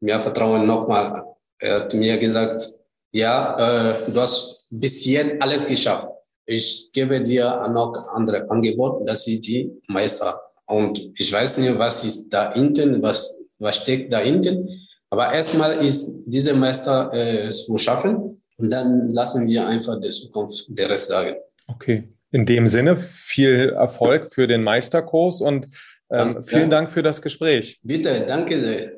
mir 0.00 0.20
Vertrauen 0.20 0.66
nochmal. 0.66 1.24
Er 1.58 1.80
hat 1.80 1.94
mir 1.94 2.18
gesagt, 2.18 2.74
ja, 3.12 3.56
äh, 3.58 4.10
du 4.10 4.20
hast 4.20 4.64
bis 4.70 5.04
jetzt 5.04 5.40
alles 5.40 5.66
geschafft. 5.66 6.08
Ich 6.44 6.90
gebe 6.92 7.20
dir 7.20 7.66
noch 7.72 7.94
andere 8.12 8.48
Angebote, 8.50 9.04
dass 9.04 9.26
ich 9.26 9.40
die 9.40 9.82
Meister. 9.88 10.40
Und 10.66 11.00
ich 11.18 11.32
weiß 11.32 11.58
nicht, 11.58 11.78
was 11.78 12.04
ist 12.04 12.28
da 12.28 12.52
hinten, 12.52 13.02
was, 13.02 13.38
was 13.58 13.76
steckt 13.76 14.12
da 14.12 14.18
hinten. 14.18 14.68
Aber 15.10 15.32
erstmal 15.32 15.72
ist 15.84 16.22
diese 16.26 16.54
Meister 16.54 17.12
äh, 17.12 17.50
zu 17.50 17.78
schaffen. 17.78 18.42
Und 18.58 18.70
dann 18.70 19.12
lassen 19.12 19.46
wir 19.48 19.66
einfach 19.66 20.00
der 20.00 20.10
Zukunft 20.10 20.66
der 20.68 20.88
Rest 20.88 21.08
sagen. 21.08 21.36
Okay. 21.66 22.08
In 22.30 22.44
dem 22.44 22.66
Sinne 22.66 22.96
viel 22.96 23.70
Erfolg 23.70 24.32
für 24.32 24.46
den 24.46 24.62
Meisterkurs 24.62 25.40
und 25.40 25.68
ähm, 26.10 26.42
vielen 26.42 26.70
Dank 26.70 26.88
für 26.88 27.02
das 27.02 27.20
Gespräch. 27.20 27.80
Bitte, 27.82 28.24
danke 28.26 28.58
sehr. 28.58 28.92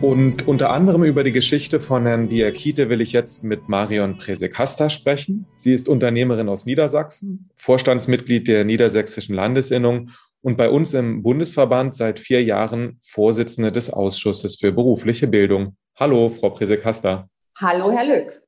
Und 0.00 0.46
unter 0.46 0.70
anderem 0.70 1.04
über 1.04 1.22
die 1.22 1.32
Geschichte 1.32 1.80
von 1.80 2.04
Herrn 2.04 2.28
Diakite 2.28 2.90
will 2.90 3.00
ich 3.00 3.12
jetzt 3.12 3.44
mit 3.44 3.68
Marion 3.68 4.18
Presekasta 4.18 4.90
sprechen. 4.90 5.46
Sie 5.56 5.72
ist 5.72 5.88
Unternehmerin 5.88 6.48
aus 6.48 6.66
Niedersachsen, 6.66 7.48
Vorstandsmitglied 7.54 8.48
der 8.48 8.64
Niedersächsischen 8.64 9.34
Landesinnung 9.34 10.10
und 10.44 10.58
bei 10.58 10.68
uns 10.68 10.92
im 10.92 11.22
Bundesverband 11.22 11.96
seit 11.96 12.20
vier 12.20 12.42
Jahren 12.42 12.98
Vorsitzende 13.00 13.72
des 13.72 13.90
Ausschusses 13.90 14.56
für 14.56 14.72
berufliche 14.72 15.26
Bildung. 15.26 15.76
Hallo, 15.98 16.28
Frau 16.28 16.50
Presekasta. 16.50 17.30
Hallo, 17.58 17.90
Herr 17.90 18.04
Lück. 18.04 18.42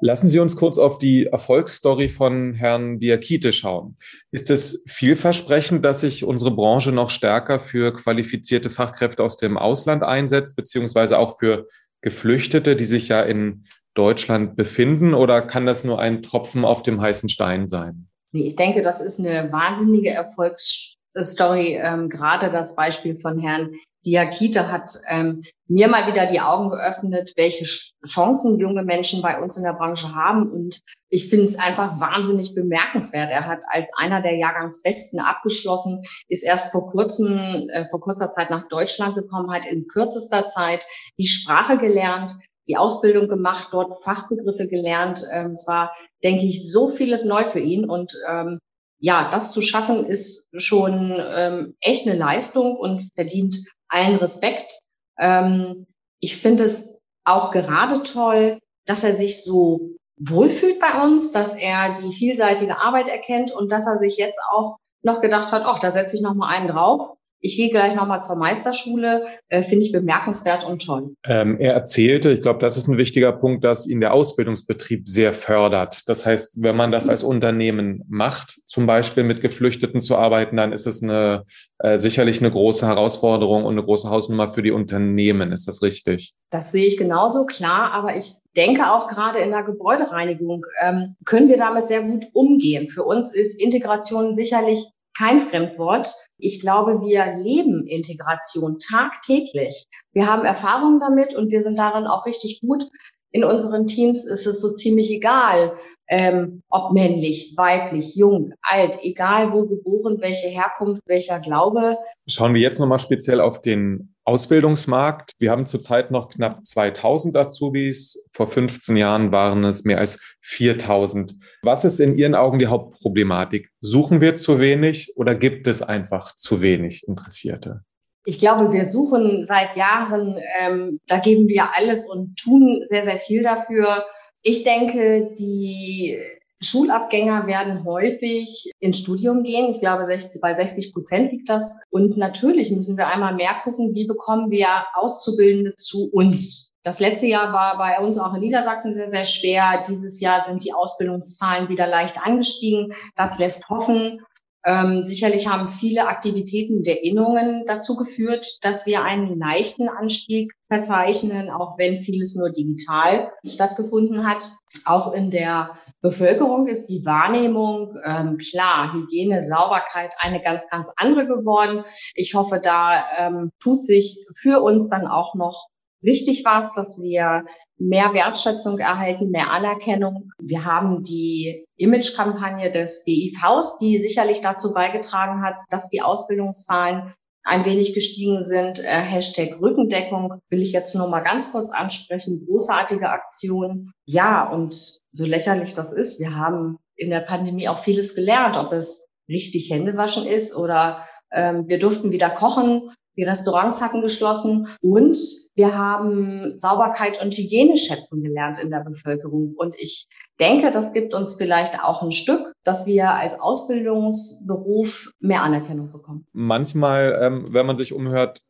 Lassen 0.00 0.28
Sie 0.28 0.40
uns 0.40 0.56
kurz 0.56 0.78
auf 0.78 0.98
die 0.98 1.26
Erfolgsstory 1.26 2.08
von 2.08 2.54
Herrn 2.54 2.98
Diakite 2.98 3.52
schauen. 3.52 3.96
Ist 4.32 4.50
es 4.50 4.82
vielversprechend, 4.88 5.84
dass 5.84 6.00
sich 6.00 6.24
unsere 6.24 6.50
Branche 6.50 6.90
noch 6.90 7.08
stärker 7.08 7.60
für 7.60 7.94
qualifizierte 7.94 8.68
Fachkräfte 8.68 9.22
aus 9.22 9.36
dem 9.36 9.56
Ausland 9.56 10.02
einsetzt, 10.02 10.56
beziehungsweise 10.56 11.18
auch 11.18 11.38
für 11.38 11.68
Geflüchtete, 12.00 12.74
die 12.74 12.84
sich 12.84 13.08
ja 13.08 13.22
in 13.22 13.66
Deutschland 13.94 14.56
befinden? 14.56 15.14
Oder 15.14 15.40
kann 15.40 15.66
das 15.66 15.84
nur 15.84 16.00
ein 16.00 16.20
Tropfen 16.20 16.64
auf 16.64 16.82
dem 16.82 17.00
heißen 17.00 17.28
Stein 17.28 17.68
sein? 17.68 18.08
Nee, 18.34 18.48
ich 18.48 18.56
denke, 18.56 18.82
das 18.82 19.00
ist 19.00 19.20
eine 19.20 19.52
wahnsinnige 19.52 20.10
Erfolgsstory. 20.10 21.76
Ähm, 21.76 22.08
gerade 22.08 22.50
das 22.50 22.74
Beispiel 22.74 23.20
von 23.20 23.38
Herrn 23.38 23.76
Diakite 24.04 24.72
hat 24.72 24.90
ähm, 25.08 25.44
mir 25.68 25.86
mal 25.86 26.08
wieder 26.08 26.26
die 26.26 26.40
Augen 26.40 26.68
geöffnet, 26.70 27.32
welche 27.36 27.64
Chancen 28.04 28.58
junge 28.58 28.82
Menschen 28.82 29.22
bei 29.22 29.40
uns 29.40 29.56
in 29.56 29.62
der 29.62 29.74
Branche 29.74 30.16
haben. 30.16 30.50
Und 30.50 30.80
ich 31.10 31.28
finde 31.30 31.44
es 31.44 31.60
einfach 31.60 32.00
wahnsinnig 32.00 32.56
bemerkenswert. 32.56 33.30
Er 33.30 33.46
hat 33.46 33.60
als 33.68 33.92
einer 33.98 34.20
der 34.20 34.36
Jahrgangsbesten 34.36 35.20
abgeschlossen, 35.20 36.02
ist 36.26 36.42
erst 36.42 36.72
vor 36.72 36.88
kurzem, 36.90 37.68
äh, 37.68 37.88
vor 37.88 38.00
kurzer 38.00 38.32
Zeit 38.32 38.50
nach 38.50 38.66
Deutschland 38.66 39.14
gekommen, 39.14 39.52
hat 39.52 39.64
in 39.64 39.86
kürzester 39.86 40.48
Zeit 40.48 40.84
die 41.18 41.28
Sprache 41.28 41.78
gelernt, 41.78 42.34
die 42.66 42.76
Ausbildung 42.76 43.28
gemacht, 43.28 43.68
dort 43.70 44.02
Fachbegriffe 44.02 44.66
gelernt. 44.66 45.24
Ähm, 45.32 45.52
es 45.52 45.68
war, 45.68 45.92
denke 46.24 46.44
ich, 46.44 46.72
so 46.72 46.88
vieles 46.88 47.24
neu 47.24 47.44
für 47.44 47.60
ihn 47.60 47.88
und 47.88 48.16
ähm, 48.28 48.58
ja, 48.98 49.28
das 49.30 49.52
zu 49.52 49.60
schaffen 49.60 50.06
ist 50.06 50.48
schon 50.56 51.14
ähm, 51.18 51.76
echt 51.80 52.08
eine 52.08 52.18
Leistung 52.18 52.76
und 52.76 53.10
verdient 53.14 53.56
allen 53.88 54.16
Respekt. 54.16 54.80
Ähm, 55.18 55.86
ich 56.20 56.36
finde 56.36 56.64
es 56.64 57.00
auch 57.24 57.50
gerade 57.50 58.02
toll, 58.02 58.58
dass 58.86 59.04
er 59.04 59.12
sich 59.12 59.44
so 59.44 59.90
wohlfühlt 60.16 60.80
bei 60.80 61.02
uns, 61.04 61.32
dass 61.32 61.54
er 61.54 61.92
die 61.94 62.14
vielseitige 62.14 62.78
Arbeit 62.78 63.08
erkennt 63.08 63.52
und 63.52 63.70
dass 63.70 63.86
er 63.86 63.98
sich 63.98 64.16
jetzt 64.16 64.38
auch 64.50 64.76
noch 65.02 65.20
gedacht 65.20 65.52
hat, 65.52 65.64
ach, 65.66 65.78
da 65.78 65.92
setze 65.92 66.16
ich 66.16 66.22
noch 66.22 66.34
mal 66.34 66.48
einen 66.48 66.68
drauf 66.68 67.16
ich 67.44 67.58
gehe 67.58 67.68
gleich 67.68 67.94
nochmal 67.94 68.22
zur 68.22 68.36
Meisterschule, 68.36 69.26
äh, 69.50 69.62
finde 69.62 69.84
ich 69.84 69.92
bemerkenswert 69.92 70.64
und 70.64 70.84
toll. 70.84 71.14
Ähm, 71.26 71.60
er 71.60 71.74
erzählte, 71.74 72.32
ich 72.32 72.40
glaube, 72.40 72.58
das 72.58 72.78
ist 72.78 72.88
ein 72.88 72.96
wichtiger 72.96 73.32
Punkt, 73.32 73.64
dass 73.64 73.86
ihn 73.86 74.00
der 74.00 74.14
Ausbildungsbetrieb 74.14 75.06
sehr 75.06 75.34
fördert. 75.34 76.08
Das 76.08 76.24
heißt, 76.24 76.62
wenn 76.62 76.74
man 76.74 76.90
das 76.90 77.10
als 77.10 77.22
Unternehmen 77.22 78.02
macht, 78.08 78.60
zum 78.64 78.86
Beispiel 78.86 79.24
mit 79.24 79.42
Geflüchteten 79.42 80.00
zu 80.00 80.16
arbeiten, 80.16 80.56
dann 80.56 80.72
ist 80.72 80.86
es 80.86 81.02
eine, 81.02 81.44
äh, 81.80 81.98
sicherlich 81.98 82.40
eine 82.40 82.50
große 82.50 82.86
Herausforderung 82.86 83.64
und 83.64 83.74
eine 83.74 83.82
große 83.82 84.08
Hausnummer 84.08 84.54
für 84.54 84.62
die 84.62 84.72
Unternehmen. 84.72 85.52
Ist 85.52 85.68
das 85.68 85.82
richtig? 85.82 86.34
Das 86.48 86.72
sehe 86.72 86.86
ich 86.86 86.96
genauso 86.96 87.44
klar, 87.44 87.92
aber 87.92 88.16
ich 88.16 88.36
denke 88.56 88.90
auch 88.90 89.06
gerade 89.08 89.40
in 89.40 89.50
der 89.50 89.64
Gebäudereinigung 89.64 90.64
ähm, 90.80 91.16
können 91.26 91.48
wir 91.48 91.58
damit 91.58 91.88
sehr 91.88 92.04
gut 92.04 92.24
umgehen. 92.32 92.88
Für 92.88 93.04
uns 93.04 93.34
ist 93.34 93.60
Integration 93.60 94.34
sicherlich 94.34 94.86
kein 95.16 95.40
Fremdwort. 95.40 96.12
Ich 96.38 96.60
glaube, 96.60 97.00
wir 97.00 97.36
leben 97.36 97.86
Integration 97.86 98.78
tagtäglich. 98.78 99.86
Wir 100.12 100.26
haben 100.26 100.44
Erfahrungen 100.44 101.00
damit 101.00 101.34
und 101.34 101.50
wir 101.50 101.60
sind 101.60 101.78
darin 101.78 102.06
auch 102.06 102.26
richtig 102.26 102.60
gut. 102.60 102.84
In 103.34 103.42
unseren 103.42 103.88
Teams 103.88 104.26
ist 104.26 104.46
es 104.46 104.60
so 104.60 104.74
ziemlich 104.74 105.10
egal, 105.10 105.72
ähm, 106.08 106.62
ob 106.68 106.92
männlich, 106.92 107.54
weiblich, 107.56 108.14
jung, 108.14 108.52
alt, 108.62 109.00
egal 109.02 109.52
wo 109.52 109.66
geboren, 109.66 110.18
welche 110.20 110.46
Herkunft, 110.46 111.02
welcher 111.06 111.40
Glaube. 111.40 111.96
Schauen 112.28 112.54
wir 112.54 112.60
jetzt 112.60 112.78
nochmal 112.78 113.00
speziell 113.00 113.40
auf 113.40 113.60
den 113.60 114.14
Ausbildungsmarkt. 114.22 115.32
Wir 115.40 115.50
haben 115.50 115.66
zurzeit 115.66 116.12
noch 116.12 116.28
knapp 116.28 116.64
2000 116.64 117.36
Azubis. 117.36 118.24
Vor 118.30 118.46
15 118.46 118.96
Jahren 118.96 119.32
waren 119.32 119.64
es 119.64 119.82
mehr 119.82 119.98
als 119.98 120.20
4000. 120.42 121.34
Was 121.62 121.84
ist 121.84 121.98
in 121.98 122.16
Ihren 122.16 122.36
Augen 122.36 122.60
die 122.60 122.68
Hauptproblematik? 122.68 123.68
Suchen 123.80 124.20
wir 124.20 124.36
zu 124.36 124.60
wenig 124.60 125.12
oder 125.16 125.34
gibt 125.34 125.66
es 125.66 125.82
einfach 125.82 126.36
zu 126.36 126.62
wenig 126.62 127.08
Interessierte? 127.08 127.82
Ich 128.24 128.38
glaube, 128.38 128.72
wir 128.72 128.84
suchen 128.86 129.44
seit 129.44 129.76
Jahren, 129.76 130.36
ähm, 130.60 130.98
da 131.06 131.18
geben 131.18 131.48
wir 131.48 131.76
alles 131.76 132.08
und 132.08 132.36
tun 132.36 132.80
sehr, 132.84 133.02
sehr 133.02 133.18
viel 133.18 133.42
dafür. 133.42 134.04
Ich 134.42 134.64
denke, 134.64 135.34
die 135.38 136.18
Schulabgänger 136.64 137.46
werden 137.46 137.84
häufig 137.84 138.72
ins 138.80 138.98
Studium 138.98 139.42
gehen. 139.42 139.70
Ich 139.70 139.80
glaube, 139.80 140.06
60, 140.06 140.40
bei 140.40 140.54
60 140.54 140.92
Prozent 140.92 141.32
liegt 141.32 141.48
das. 141.48 141.82
Und 141.90 142.16
natürlich 142.16 142.70
müssen 142.70 142.96
wir 142.96 143.08
einmal 143.08 143.34
mehr 143.34 143.54
gucken, 143.62 143.94
wie 143.94 144.06
bekommen 144.06 144.50
wir 144.50 144.68
Auszubildende 144.94 145.76
zu 145.76 146.08
uns. 146.10 146.72
Das 146.82 147.00
letzte 147.00 147.26
Jahr 147.26 147.52
war 147.52 147.78
bei 147.78 147.98
uns 147.98 148.18
auch 148.18 148.34
in 148.34 148.40
Niedersachsen 148.40 148.94
sehr, 148.94 149.10
sehr 149.10 149.24
schwer. 149.24 149.82
Dieses 149.88 150.20
Jahr 150.20 150.44
sind 150.46 150.64
die 150.64 150.72
Ausbildungszahlen 150.72 151.68
wieder 151.68 151.86
leicht 151.86 152.18
angestiegen. 152.24 152.92
Das 153.16 153.38
lässt 153.38 153.68
hoffen. 153.68 154.20
Ähm, 154.66 155.02
sicherlich 155.02 155.46
haben 155.46 155.72
viele 155.72 156.06
Aktivitäten 156.06 156.82
der 156.82 157.04
Innungen 157.04 157.64
dazu 157.66 157.96
geführt, 157.96 158.46
dass 158.62 158.86
wir 158.86 159.02
einen 159.02 159.38
leichten 159.38 159.90
Anstieg 159.90 160.54
verzeichnen, 160.68 161.50
auch 161.50 161.76
wenn 161.76 161.98
vieles 161.98 162.34
nur 162.34 162.50
digital 162.50 163.30
stattgefunden 163.46 164.26
hat. 164.26 164.42
Auch 164.86 165.12
in 165.12 165.30
der 165.30 165.76
Bevölkerung 166.00 166.66
ist 166.66 166.86
die 166.86 167.04
Wahrnehmung 167.04 167.98
ähm, 168.04 168.38
klar, 168.38 168.94
Hygiene, 168.94 169.44
Sauberkeit 169.44 170.12
eine 170.18 170.42
ganz, 170.42 170.70
ganz 170.70 170.90
andere 170.96 171.26
geworden. 171.26 171.84
Ich 172.14 172.34
hoffe, 172.34 172.58
da 172.62 173.04
ähm, 173.18 173.50
tut 173.60 173.84
sich 173.84 174.26
für 174.34 174.62
uns 174.62 174.88
dann 174.88 175.06
auch 175.06 175.34
noch 175.34 175.68
richtig 176.02 176.44
was, 176.44 176.74
dass 176.74 177.02
wir 177.02 177.44
mehr 177.78 178.14
Wertschätzung 178.14 178.78
erhalten, 178.78 179.30
mehr 179.30 179.50
Anerkennung. 179.50 180.30
Wir 180.38 180.64
haben 180.64 181.02
die 181.02 181.64
Image-Kampagne 181.76 182.70
des 182.70 183.04
BIVs, 183.04 183.78
die 183.78 183.98
sicherlich 183.98 184.40
dazu 184.40 184.72
beigetragen 184.72 185.42
hat, 185.42 185.56
dass 185.70 185.90
die 185.90 186.02
Ausbildungszahlen 186.02 187.12
ein 187.44 187.64
wenig 187.64 187.94
gestiegen 187.94 188.44
sind. 188.44 188.80
Äh, 188.80 189.00
Hashtag 189.02 189.60
Rückendeckung 189.60 190.40
will 190.48 190.62
ich 190.62 190.72
jetzt 190.72 190.94
nur 190.94 191.08
mal 191.08 191.20
ganz 191.20 191.52
kurz 191.52 191.70
ansprechen. 191.72 192.46
Großartige 192.46 193.10
Aktion. 193.10 193.92
Ja, 194.06 194.48
und 194.48 194.98
so 195.12 195.26
lächerlich 195.26 195.74
das 195.74 195.92
ist, 195.92 196.20
wir 196.20 196.34
haben 196.34 196.78
in 196.96 197.10
der 197.10 197.20
Pandemie 197.20 197.68
auch 197.68 197.78
vieles 197.78 198.14
gelernt, 198.14 198.56
ob 198.56 198.72
es 198.72 199.08
richtig 199.28 199.70
Händewaschen 199.70 200.26
ist 200.26 200.56
oder 200.56 201.06
ähm, 201.32 201.68
wir 201.68 201.78
durften 201.78 202.12
wieder 202.12 202.30
kochen. 202.30 202.90
Die 203.16 203.24
Restaurants 203.24 203.80
hatten 203.80 204.00
geschlossen 204.00 204.68
und 204.80 205.16
wir 205.54 205.76
haben 205.76 206.58
Sauberkeit 206.58 207.22
und 207.22 207.32
Hygiene 207.34 207.76
schätzen 207.76 208.22
gelernt 208.22 208.58
in 208.62 208.70
der 208.70 208.80
Bevölkerung. 208.80 209.54
Und 209.56 209.74
ich 209.78 210.08
denke, 210.40 210.70
das 210.72 210.92
gibt 210.92 211.14
uns 211.14 211.34
vielleicht 211.34 211.80
auch 211.82 212.02
ein 212.02 212.12
Stück, 212.12 212.52
dass 212.64 212.86
wir 212.86 213.10
als 213.10 213.38
Ausbildungsberuf 213.40 215.12
mehr 215.20 215.42
Anerkennung 215.42 215.92
bekommen. 215.92 216.26
Manchmal, 216.32 217.18
ähm, 217.20 217.48
wenn 217.50 217.66
man 217.66 217.76
sich 217.76 217.92
umhört, 217.92 218.40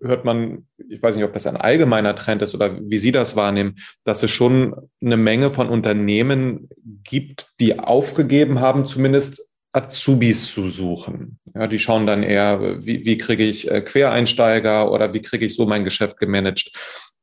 hört 0.00 0.24
man, 0.24 0.66
ich 0.88 1.02
weiß 1.02 1.16
nicht, 1.16 1.24
ob 1.24 1.32
das 1.32 1.46
ein 1.46 1.56
allgemeiner 1.56 2.16
Trend 2.16 2.42
ist 2.42 2.54
oder 2.54 2.78
wie 2.80 2.98
Sie 2.98 3.12
das 3.12 3.36
wahrnehmen, 3.36 3.76
dass 4.04 4.22
es 4.22 4.30
schon 4.30 4.74
eine 5.00 5.16
Menge 5.16 5.50
von 5.50 5.68
Unternehmen 5.68 6.68
gibt, 7.04 7.60
die 7.60 7.78
aufgegeben 7.78 8.60
haben, 8.60 8.84
zumindest 8.84 9.48
Azubis 9.72 10.52
zu 10.52 10.68
suchen. 10.68 11.38
Ja, 11.54 11.66
die 11.66 11.78
schauen 11.78 12.06
dann 12.06 12.22
eher, 12.22 12.84
wie, 12.84 13.04
wie 13.04 13.16
kriege 13.16 13.44
ich 13.44 13.70
äh, 13.70 13.80
Quereinsteiger 13.80 14.90
oder 14.90 15.14
wie 15.14 15.22
kriege 15.22 15.46
ich 15.46 15.56
so 15.56 15.66
mein 15.66 15.84
Geschäft 15.84 16.18
gemanagt. 16.18 16.72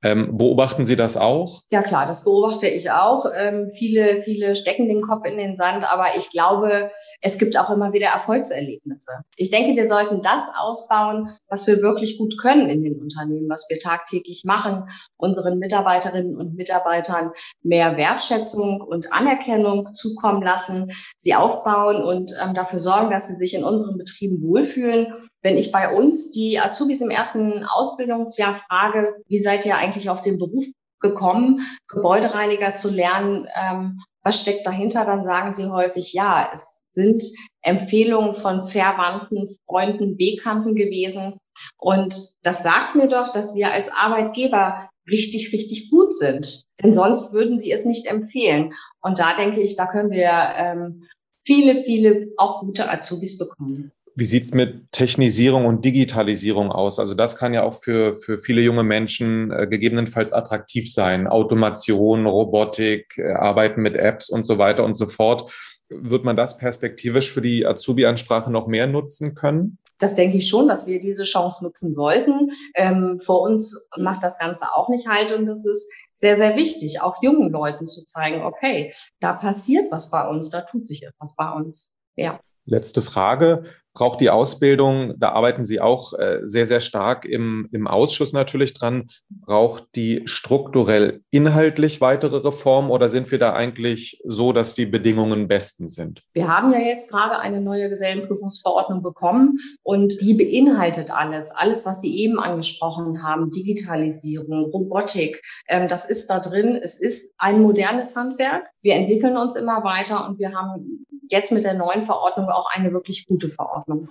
Ähm, 0.01 0.37
beobachten 0.37 0.85
Sie 0.85 0.95
das 0.95 1.17
auch? 1.17 1.63
Ja 1.71 1.81
klar, 1.81 2.05
das 2.05 2.23
beobachte 2.23 2.67
ich 2.67 2.91
auch. 2.91 3.25
Ähm, 3.37 3.69
viele, 3.69 4.21
viele 4.21 4.55
stecken 4.55 4.87
den 4.87 5.01
Kopf 5.01 5.27
in 5.27 5.37
den 5.37 5.57
Sand, 5.57 5.83
aber 5.83 6.15
ich 6.15 6.29
glaube, 6.29 6.89
es 7.21 7.37
gibt 7.37 7.57
auch 7.57 7.69
immer 7.69 7.91
wieder 7.91 8.07
Erfolgserlebnisse. 8.07 9.11
Ich 9.35 9.51
denke, 9.51 9.75
wir 9.75 9.87
sollten 9.89 10.21
das 10.21 10.51
ausbauen, 10.57 11.29
was 11.49 11.67
wir 11.67 11.81
wirklich 11.81 12.17
gut 12.17 12.37
können 12.37 12.69
in 12.69 12.81
den 12.81 12.99
Unternehmen, 12.99 13.49
was 13.49 13.65
wir 13.69 13.79
tagtäglich 13.79 14.43
machen, 14.45 14.89
unseren 15.17 15.59
Mitarbeiterinnen 15.59 16.37
und 16.37 16.55
Mitarbeitern 16.55 17.31
mehr 17.61 17.97
Wertschätzung 17.97 18.79
und 18.79 19.11
Anerkennung 19.11 19.93
zukommen 19.93 20.41
lassen, 20.41 20.91
sie 21.17 21.35
aufbauen 21.35 22.01
und 22.01 22.33
ähm, 22.41 22.53
dafür 22.53 22.79
sorgen, 22.79 23.09
dass 23.09 23.27
sie 23.27 23.35
sich 23.35 23.53
in 23.53 23.65
unseren 23.65 23.97
Betrieben 23.97 24.41
wohlfühlen 24.41 25.28
wenn 25.41 25.57
ich 25.57 25.71
bei 25.71 25.93
uns 25.93 26.31
die 26.31 26.59
Azubis 26.59 27.01
im 27.01 27.09
ersten 27.09 27.63
Ausbildungsjahr 27.63 28.55
frage, 28.55 29.15
wie 29.27 29.37
seid 29.37 29.65
ihr 29.65 29.77
eigentlich 29.77 30.09
auf 30.09 30.21
den 30.21 30.37
Beruf 30.37 30.65
gekommen, 30.99 31.61
Gebäudereiniger 31.87 32.73
zu 32.73 32.93
lernen, 32.93 33.47
ähm, 33.55 34.01
was 34.21 34.41
steckt 34.41 34.67
dahinter, 34.67 35.05
dann 35.05 35.23
sagen 35.23 35.53
sie 35.53 35.71
häufig, 35.71 36.13
ja, 36.13 36.49
es 36.53 36.87
sind 36.91 37.23
Empfehlungen 37.61 38.35
von 38.35 38.65
Verwandten, 38.65 39.47
Freunden, 39.65 40.17
Bekannten 40.17 40.75
gewesen. 40.75 41.37
Und 41.77 42.15
das 42.43 42.63
sagt 42.63 42.95
mir 42.95 43.07
doch, 43.07 43.31
dass 43.31 43.55
wir 43.55 43.71
als 43.71 43.91
Arbeitgeber 43.91 44.89
richtig, 45.09 45.53
richtig 45.53 45.89
gut 45.89 46.13
sind. 46.13 46.65
Denn 46.83 46.93
sonst 46.93 47.33
würden 47.33 47.59
sie 47.59 47.71
es 47.71 47.85
nicht 47.85 48.05
empfehlen. 48.05 48.73
Und 49.01 49.19
da 49.19 49.35
denke 49.35 49.61
ich, 49.61 49.75
da 49.75 49.87
können 49.87 50.11
wir 50.11 50.31
ähm, 50.55 51.07
viele, 51.43 51.81
viele 51.81 52.27
auch 52.37 52.61
gute 52.61 52.89
Azubis 52.89 53.37
bekommen. 53.37 53.91
Wie 54.19 54.25
sieht's 54.25 54.53
mit 54.53 54.91
Technisierung 54.91 55.65
und 55.65 55.85
Digitalisierung 55.85 56.73
aus? 56.73 56.99
Also 56.99 57.13
das 57.13 57.37
kann 57.37 57.53
ja 57.53 57.63
auch 57.63 57.75
für, 57.75 58.11
für 58.11 58.37
viele 58.37 58.59
junge 58.59 58.83
Menschen 58.83 59.49
äh, 59.49 59.65
gegebenenfalls 59.65 60.33
attraktiv 60.33 60.91
sein. 60.91 61.25
Automation, 61.25 62.25
Robotik, 62.25 63.17
äh, 63.17 63.31
Arbeiten 63.31 63.81
mit 63.81 63.95
Apps 63.95 64.29
und 64.29 64.43
so 64.43 64.57
weiter 64.57 64.83
und 64.83 64.95
so 64.95 65.05
fort. 65.05 65.49
Wird 65.87 66.25
man 66.25 66.35
das 66.35 66.57
perspektivisch 66.57 67.31
für 67.31 67.41
die 67.41 67.65
Azubi-Ansprache 67.65 68.51
noch 68.51 68.67
mehr 68.67 68.87
nutzen 68.87 69.35
können? 69.35 69.77
Das 69.99 70.15
denke 70.15 70.37
ich 70.37 70.49
schon, 70.49 70.67
dass 70.67 70.85
wir 70.85 70.99
diese 70.99 71.23
Chance 71.23 71.63
nutzen 71.63 71.93
sollten. 71.93 72.51
Ähm, 72.75 73.21
vor 73.21 73.41
uns 73.41 73.89
macht 73.97 74.21
das 74.21 74.37
Ganze 74.37 74.65
auch 74.75 74.89
nicht 74.89 75.07
halt 75.07 75.31
und 75.31 75.45
das 75.45 75.65
ist 75.65 75.89
sehr, 76.15 76.35
sehr 76.35 76.57
wichtig, 76.57 77.01
auch 77.01 77.23
jungen 77.23 77.51
Leuten 77.51 77.87
zu 77.87 78.03
zeigen, 78.03 78.41
okay, 78.43 78.91
da 79.21 79.31
passiert 79.31 79.89
was 79.91 80.11
bei 80.11 80.27
uns, 80.27 80.49
da 80.49 80.61
tut 80.61 80.85
sich 80.85 81.03
etwas 81.03 81.35
bei 81.37 81.49
uns. 81.51 81.93
Ja. 82.17 82.41
Letzte 82.65 83.01
Frage 83.01 83.63
braucht 83.99 84.21
die 84.21 84.29
Ausbildung, 84.29 85.15
da 85.17 85.33
arbeiten 85.33 85.65
Sie 85.65 85.81
auch 85.81 86.13
äh, 86.13 86.39
sehr, 86.43 86.65
sehr 86.65 86.79
stark 86.79 87.25
im, 87.25 87.67
im 87.73 87.85
Ausschuss 87.85 88.31
natürlich 88.31 88.73
dran, 88.73 89.09
braucht 89.29 89.93
die 89.95 90.21
strukturell 90.23 91.19
inhaltlich 91.31 91.99
weitere 91.99 92.37
Reformen 92.37 92.91
oder 92.91 93.09
sind 93.09 93.29
wir 93.29 93.39
da 93.39 93.51
eigentlich 93.51 94.21
so, 94.23 94.53
dass 94.53 94.73
die 94.73 94.85
Bedingungen 94.85 95.49
besten 95.49 95.89
sind? 95.89 96.23
Wir 96.31 96.47
haben 96.47 96.71
ja 96.71 96.79
jetzt 96.79 97.11
gerade 97.11 97.39
eine 97.39 97.59
neue 97.59 97.89
Gesellenprüfungsverordnung 97.89 99.03
bekommen 99.03 99.59
und 99.83 100.21
die 100.21 100.33
beinhaltet 100.33 101.11
alles, 101.11 101.51
alles, 101.51 101.85
was 101.85 101.99
Sie 101.99 102.19
eben 102.19 102.39
angesprochen 102.39 103.21
haben, 103.21 103.49
Digitalisierung, 103.49 104.71
Robotik, 104.71 105.41
ähm, 105.67 105.89
das 105.89 106.09
ist 106.09 106.29
da 106.29 106.39
drin. 106.39 106.79
Es 106.81 107.01
ist 107.01 107.35
ein 107.37 107.61
modernes 107.61 108.15
Handwerk. 108.15 108.65
Wir 108.81 108.95
entwickeln 108.95 109.35
uns 109.35 109.57
immer 109.57 109.83
weiter 109.83 110.25
und 110.25 110.39
wir 110.39 110.53
haben 110.53 111.05
jetzt 111.29 111.51
mit 111.51 111.63
der 111.63 111.75
neuen 111.75 112.03
Verordnung 112.03 112.49
auch 112.49 112.69
eine 112.73 112.91
wirklich 112.91 113.27
gute 113.27 113.49
Verordnung. 113.49 114.09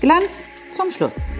Glanz 0.00 0.50
zum 0.70 0.90
Schluss. 0.90 1.36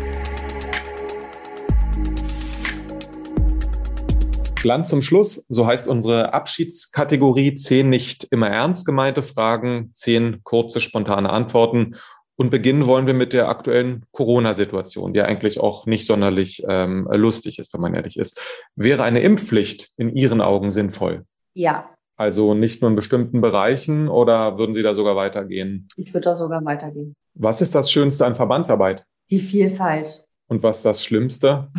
Glanz 4.63 4.89
zum 4.89 5.03
Schluss, 5.03 5.45
so 5.49 5.67
heißt 5.67 5.89
unsere 5.89 6.33
Abschiedskategorie. 6.33 7.57
Zehn 7.57 7.91
nicht 7.91 8.29
immer 8.31 8.49
ernst 8.49 8.87
gemeinte 8.87 9.25
Fragen, 9.25 9.91
zehn 9.93 10.45
kurze, 10.45 10.81
spontane 10.81 11.31
Antworten. 11.31 11.97
Und 12.37 12.51
beginnen 12.51 12.87
wollen 12.87 13.07
wir 13.07 13.15
mit 13.15 13.33
der 13.33 13.49
aktuellen 13.49 14.07
Corona-Situation, 14.13 15.13
die 15.13 15.23
eigentlich 15.23 15.59
auch 15.59 15.87
nicht 15.87 16.07
sonderlich 16.07 16.63
ähm, 16.69 17.09
lustig 17.11 17.59
ist, 17.59 17.75
wenn 17.75 17.81
man 17.81 17.95
ehrlich 17.95 18.17
ist. 18.17 18.41
Wäre 18.77 19.03
eine 19.03 19.21
Impfpflicht 19.21 19.91
in 19.97 20.15
Ihren 20.15 20.41
Augen 20.41 20.71
sinnvoll? 20.71 21.27
Ja, 21.55 21.92
also 22.17 22.55
nicht 22.55 22.83
nur 22.83 22.91
in 22.91 22.97
bestimmten 22.97 23.41
Bereichen 23.41 24.09
oder 24.09 24.59
würden 24.59 24.75
Sie 24.75 24.83
da 24.83 24.95
sogar 24.95 25.17
weitergehen? 25.17 25.89
Ich 25.97 26.13
würde 26.13 26.25
da 26.25 26.35
sogar 26.35 26.65
weitergehen. 26.65 27.15
Was 27.35 27.61
ist 27.61 27.75
das 27.75 27.91
Schönste 27.91 28.27
an 28.27 28.37
Verbandsarbeit? 28.37 29.07
Die 29.31 29.39
Vielfalt. 29.41 30.27
Und 30.49 30.63
was 30.63 30.79
ist 30.79 30.85
das 30.85 31.05
Schlimmste? 31.05 31.71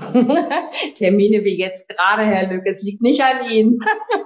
Termine 0.95 1.43
wie 1.43 1.57
jetzt 1.57 1.89
gerade, 1.89 2.23
Herr 2.23 2.51
Lück, 2.51 2.63
es 2.65 2.81
liegt 2.81 3.01
nicht 3.01 3.21
an 3.21 3.47
Ihnen. 3.51 3.79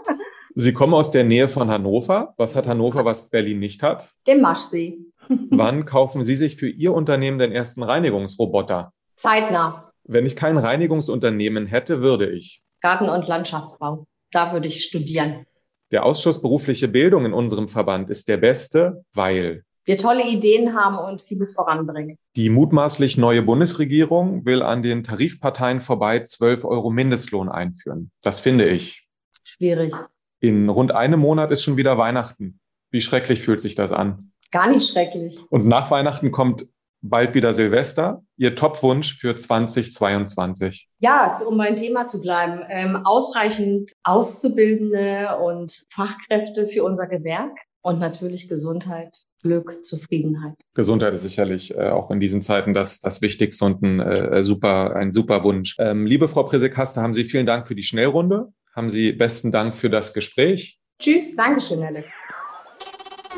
Sie 0.55 0.73
kommen 0.73 0.93
aus 0.93 1.11
der 1.11 1.23
Nähe 1.23 1.49
von 1.49 1.69
Hannover. 1.69 2.33
Was 2.37 2.55
hat 2.55 2.65
Hannover, 2.65 3.05
was 3.05 3.29
Berlin 3.29 3.59
nicht 3.59 3.83
hat? 3.83 4.11
Den 4.25 4.41
Maschsee. 4.41 4.97
Wann 5.51 5.85
kaufen 5.85 6.23
Sie 6.23 6.35
sich 6.35 6.55
für 6.55 6.69
Ihr 6.69 6.93
Unternehmen 6.93 7.37
den 7.37 7.51
ersten 7.51 7.83
Reinigungsroboter? 7.83 8.93
Zeitnah. 9.15 9.91
Wenn 10.05 10.25
ich 10.25 10.35
kein 10.35 10.57
Reinigungsunternehmen 10.57 11.67
hätte, 11.67 12.01
würde 12.01 12.29
ich. 12.31 12.63
Garten- 12.81 13.09
und 13.09 13.27
Landschaftsbau. 13.27 14.07
Da 14.31 14.53
würde 14.53 14.67
ich 14.67 14.83
studieren. 14.83 15.45
Der 15.91 16.05
Ausschuss 16.05 16.41
berufliche 16.41 16.87
Bildung 16.87 17.25
in 17.25 17.33
unserem 17.33 17.67
Verband 17.67 18.09
ist 18.09 18.27
der 18.27 18.37
beste, 18.37 19.05
weil 19.13 19.63
wir 19.85 19.97
tolle 19.97 20.27
Ideen 20.27 20.75
haben 20.75 20.97
und 20.97 21.21
vieles 21.21 21.55
voranbringen. 21.55 22.17
Die 22.35 22.49
mutmaßlich 22.49 23.15
neue 23.15 23.41
Bundesregierung 23.41 24.45
will 24.45 24.61
an 24.61 24.83
den 24.83 25.01
Tarifparteien 25.01 25.79
vorbei 25.79 26.19
12 26.19 26.65
Euro 26.65 26.89
Mindestlohn 26.89 27.47
einführen. 27.47 28.11
Das 28.21 28.41
finde 28.41 28.67
ich. 28.67 29.07
Schwierig. 29.45 29.93
In 30.41 30.67
rund 30.67 30.91
einem 30.91 31.21
Monat 31.21 31.51
ist 31.51 31.63
schon 31.63 31.77
wieder 31.77 31.97
Weihnachten. 31.97 32.59
Wie 32.91 32.99
schrecklich 32.99 33.39
fühlt 33.39 33.61
sich 33.61 33.75
das 33.75 33.93
an? 33.93 34.33
Gar 34.51 34.67
nicht 34.69 34.91
schrecklich. 34.91 35.39
Und 35.49 35.65
nach 35.65 35.89
Weihnachten 35.89 36.31
kommt 36.31 36.67
bald 37.09 37.33
wieder 37.33 37.53
Silvester. 37.53 38.23
Ihr 38.37 38.55
Topwunsch 38.55 39.17
für 39.17 39.35
2022? 39.35 40.87
Ja, 40.99 41.37
um 41.47 41.57
mein 41.57 41.75
Thema 41.75 42.07
zu 42.07 42.21
bleiben, 42.21 42.61
ähm, 42.69 43.01
ausreichend 43.03 43.91
Auszubildende 44.03 45.37
und 45.43 45.85
Fachkräfte 45.89 46.67
für 46.67 46.83
unser 46.83 47.07
Gewerk 47.07 47.57
und 47.81 47.99
natürlich 47.99 48.49
Gesundheit, 48.49 49.15
Glück, 49.41 49.83
Zufriedenheit. 49.83 50.55
Gesundheit 50.73 51.13
ist 51.13 51.23
sicherlich 51.23 51.75
äh, 51.75 51.89
auch 51.89 52.11
in 52.11 52.19
diesen 52.19 52.41
Zeiten 52.41 52.73
das, 52.73 52.99
das 52.99 53.21
Wichtigste 53.21 53.63
und 53.65 53.81
ein, 53.81 53.99
äh, 53.99 54.43
super, 54.43 54.95
ein 54.95 55.11
super 55.11 55.43
Wunsch. 55.43 55.75
Ähm, 55.79 56.05
liebe 56.05 56.27
Frau 56.27 56.43
Präsekaste, 56.43 57.01
haben 57.01 57.13
Sie 57.13 57.23
vielen 57.23 57.45
Dank 57.45 57.67
für 57.67 57.75
die 57.75 57.83
Schnellrunde. 57.83 58.51
Haben 58.75 58.89
Sie 58.89 59.13
besten 59.13 59.51
Dank 59.51 59.73
für 59.73 59.89
das 59.89 60.13
Gespräch. 60.13 60.79
Tschüss, 60.99 61.35
Dankeschön, 61.35 61.83
Alex. 61.83 62.07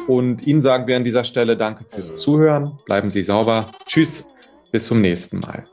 Und 0.10 0.48
Ihnen 0.48 0.64
sagen 0.64 0.88
wir 0.88 0.96
an 0.96 1.04
dieser 1.04 1.24
Stelle 1.24 1.56
Danke 1.56 1.86
fürs 1.88 2.16
Zuhören. 2.16 2.72
Bleiben 2.86 3.12
Sie 3.12 3.22
sauber. 3.22 3.70
Tschüss, 3.86 4.26
bis 4.72 4.86
zum 4.86 5.02
nächsten 5.02 5.40
Mal. 5.40 5.66